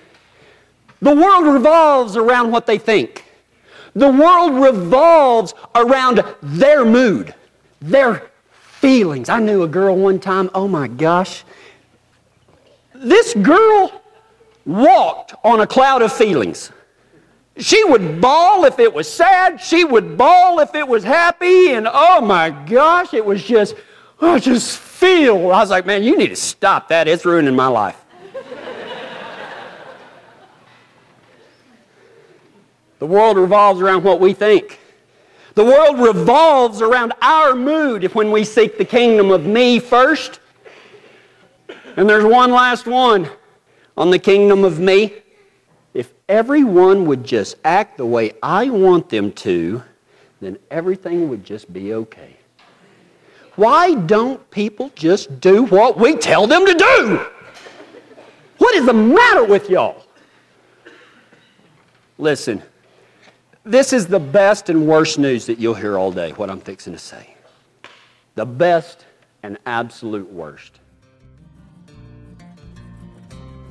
the 1.00 1.14
world 1.14 1.46
revolves 1.46 2.16
around 2.16 2.50
what 2.50 2.66
they 2.66 2.78
think. 2.78 3.24
The 3.94 4.10
world 4.10 4.54
revolves 4.54 5.54
around 5.74 6.24
their 6.42 6.84
mood, 6.84 7.34
their 7.80 8.30
feelings. 8.60 9.28
I 9.28 9.40
knew 9.40 9.62
a 9.62 9.68
girl 9.68 9.96
one 9.96 10.20
time, 10.20 10.50
oh 10.54 10.68
my 10.68 10.88
gosh. 10.88 11.44
This 12.94 13.34
girl 13.34 14.02
walked 14.64 15.34
on 15.42 15.60
a 15.60 15.66
cloud 15.66 16.02
of 16.02 16.12
feelings. 16.12 16.70
She 17.56 17.82
would 17.84 18.20
bawl 18.20 18.64
if 18.64 18.78
it 18.78 18.92
was 18.92 19.12
sad, 19.12 19.60
she 19.60 19.84
would 19.84 20.16
bawl 20.16 20.60
if 20.60 20.74
it 20.74 20.86
was 20.86 21.02
happy, 21.02 21.72
and 21.72 21.88
oh 21.90 22.20
my 22.20 22.50
gosh, 22.50 23.12
it 23.12 23.24
was 23.24 23.42
just, 23.42 23.74
oh, 24.20 24.34
I 24.34 24.38
just 24.38 24.78
feel. 24.78 25.36
I 25.50 25.60
was 25.60 25.70
like, 25.70 25.84
man, 25.84 26.02
you 26.02 26.16
need 26.16 26.28
to 26.28 26.36
stop 26.36 26.88
that. 26.88 27.08
It's 27.08 27.24
ruining 27.24 27.56
my 27.56 27.66
life. 27.66 28.02
The 33.00 33.06
world 33.06 33.38
revolves 33.38 33.80
around 33.80 34.04
what 34.04 34.20
we 34.20 34.32
think. 34.34 34.78
The 35.54 35.64
world 35.64 35.98
revolves 35.98 36.80
around 36.80 37.14
our 37.20 37.56
mood 37.56 38.04
when 38.14 38.30
we 38.30 38.44
seek 38.44 38.78
the 38.78 38.84
kingdom 38.84 39.30
of 39.30 39.44
me 39.44 39.80
first. 39.80 40.38
And 41.96 42.08
there's 42.08 42.24
one 42.24 42.52
last 42.52 42.86
one 42.86 43.28
on 43.96 44.10
the 44.10 44.18
kingdom 44.18 44.64
of 44.64 44.78
me. 44.78 45.14
If 45.92 46.12
everyone 46.28 47.06
would 47.06 47.24
just 47.24 47.56
act 47.64 47.96
the 47.96 48.06
way 48.06 48.32
I 48.42 48.70
want 48.70 49.08
them 49.08 49.32
to, 49.32 49.82
then 50.40 50.58
everything 50.70 51.28
would 51.30 51.42
just 51.42 51.72
be 51.72 51.94
okay. 51.94 52.36
Why 53.56 53.94
don't 53.94 54.48
people 54.50 54.92
just 54.94 55.40
do 55.40 55.64
what 55.64 55.98
we 55.98 56.16
tell 56.16 56.46
them 56.46 56.64
to 56.64 56.74
do? 56.74 57.26
What 58.58 58.74
is 58.74 58.86
the 58.86 58.92
matter 58.92 59.44
with 59.44 59.68
y'all? 59.68 60.04
Listen, 62.18 62.62
this 63.70 63.92
is 63.92 64.08
the 64.08 64.18
best 64.18 64.68
and 64.68 64.86
worst 64.86 65.16
news 65.16 65.46
that 65.46 65.60
you'll 65.60 65.74
hear 65.74 65.96
all 65.96 66.10
day, 66.10 66.32
what 66.32 66.50
I'm 66.50 66.60
fixing 66.60 66.92
to 66.92 66.98
say. 66.98 67.34
The 68.34 68.44
best 68.44 69.06
and 69.44 69.58
absolute 69.64 70.30
worst. 70.32 70.80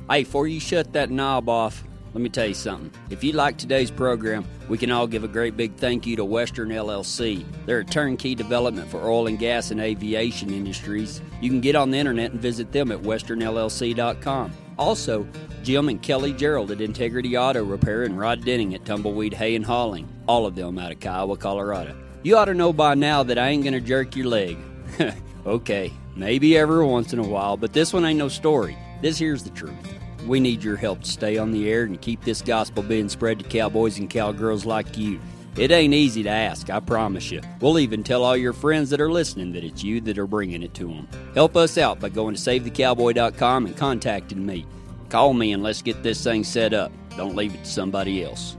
Hey, 0.08 0.24
before 0.24 0.48
you 0.48 0.58
shut 0.58 0.94
that 0.94 1.10
knob 1.10 1.50
off, 1.50 1.84
let 2.14 2.22
me 2.22 2.30
tell 2.30 2.46
you 2.46 2.54
something. 2.54 2.90
If 3.10 3.22
you 3.22 3.32
like 3.32 3.58
today's 3.58 3.90
program, 3.90 4.44
we 4.68 4.78
can 4.78 4.90
all 4.90 5.06
give 5.06 5.22
a 5.22 5.28
great 5.28 5.56
big 5.56 5.76
thank 5.76 6.06
you 6.06 6.16
to 6.16 6.24
Western 6.24 6.70
LLC. 6.70 7.44
They're 7.66 7.80
a 7.80 7.84
turnkey 7.84 8.34
development 8.34 8.90
for 8.90 9.02
oil 9.02 9.26
and 9.26 9.38
gas 9.38 9.70
and 9.70 9.80
aviation 9.80 10.52
industries. 10.52 11.20
You 11.40 11.50
can 11.50 11.60
get 11.60 11.76
on 11.76 11.90
the 11.90 11.98
internet 11.98 12.32
and 12.32 12.40
visit 12.40 12.72
them 12.72 12.90
at 12.90 13.00
westernllc.com. 13.00 14.52
Also, 14.80 15.28
Jim 15.62 15.90
and 15.90 16.00
Kelly 16.00 16.32
Gerald 16.32 16.70
at 16.70 16.80
Integrity 16.80 17.36
Auto 17.36 17.62
Repair 17.62 18.04
and 18.04 18.18
Rod 18.18 18.46
Denning 18.46 18.74
at 18.74 18.86
Tumbleweed 18.86 19.34
Hay 19.34 19.54
and 19.54 19.64
Hauling, 19.64 20.08
all 20.26 20.46
of 20.46 20.54
them 20.54 20.78
out 20.78 20.90
of 20.90 20.98
Kiowa, 21.00 21.36
Colorado. 21.36 21.94
You 22.22 22.38
ought 22.38 22.46
to 22.46 22.54
know 22.54 22.72
by 22.72 22.94
now 22.94 23.22
that 23.24 23.38
I 23.38 23.48
ain't 23.48 23.62
gonna 23.62 23.82
jerk 23.82 24.16
your 24.16 24.28
leg. 24.28 24.56
okay, 25.46 25.92
maybe 26.16 26.56
every 26.56 26.82
once 26.82 27.12
in 27.12 27.18
a 27.18 27.26
while, 27.28 27.58
but 27.58 27.74
this 27.74 27.92
one 27.92 28.06
ain't 28.06 28.18
no 28.18 28.28
story. 28.28 28.74
This 29.02 29.18
here's 29.18 29.42
the 29.42 29.50
truth. 29.50 29.74
We 30.26 30.40
need 30.40 30.64
your 30.64 30.76
help 30.76 31.02
to 31.02 31.10
stay 31.10 31.36
on 31.36 31.52
the 31.52 31.70
air 31.70 31.82
and 31.82 32.00
keep 32.00 32.24
this 32.24 32.40
gospel 32.40 32.82
being 32.82 33.10
spread 33.10 33.38
to 33.40 33.44
cowboys 33.44 33.98
and 33.98 34.08
cowgirls 34.08 34.64
like 34.64 34.96
you. 34.96 35.20
It 35.60 35.70
ain't 35.70 35.92
easy 35.92 36.22
to 36.22 36.30
ask, 36.30 36.70
I 36.70 36.80
promise 36.80 37.30
you. 37.30 37.42
We'll 37.60 37.78
even 37.78 38.02
tell 38.02 38.24
all 38.24 38.34
your 38.34 38.54
friends 38.54 38.88
that 38.88 39.00
are 39.00 39.12
listening 39.12 39.52
that 39.52 39.62
it's 39.62 39.84
you 39.84 40.00
that 40.00 40.16
are 40.16 40.26
bringing 40.26 40.62
it 40.62 40.72
to 40.72 40.88
them. 40.88 41.06
Help 41.34 41.54
us 41.54 41.76
out 41.76 42.00
by 42.00 42.08
going 42.08 42.34
to 42.34 42.40
SaveTheCowboy.com 42.40 43.66
and 43.66 43.76
contacting 43.76 44.46
me. 44.46 44.64
Call 45.10 45.34
me 45.34 45.52
and 45.52 45.62
let's 45.62 45.82
get 45.82 46.02
this 46.02 46.24
thing 46.24 46.44
set 46.44 46.72
up. 46.72 46.90
Don't 47.14 47.36
leave 47.36 47.54
it 47.54 47.64
to 47.64 47.70
somebody 47.70 48.24
else. 48.24 48.56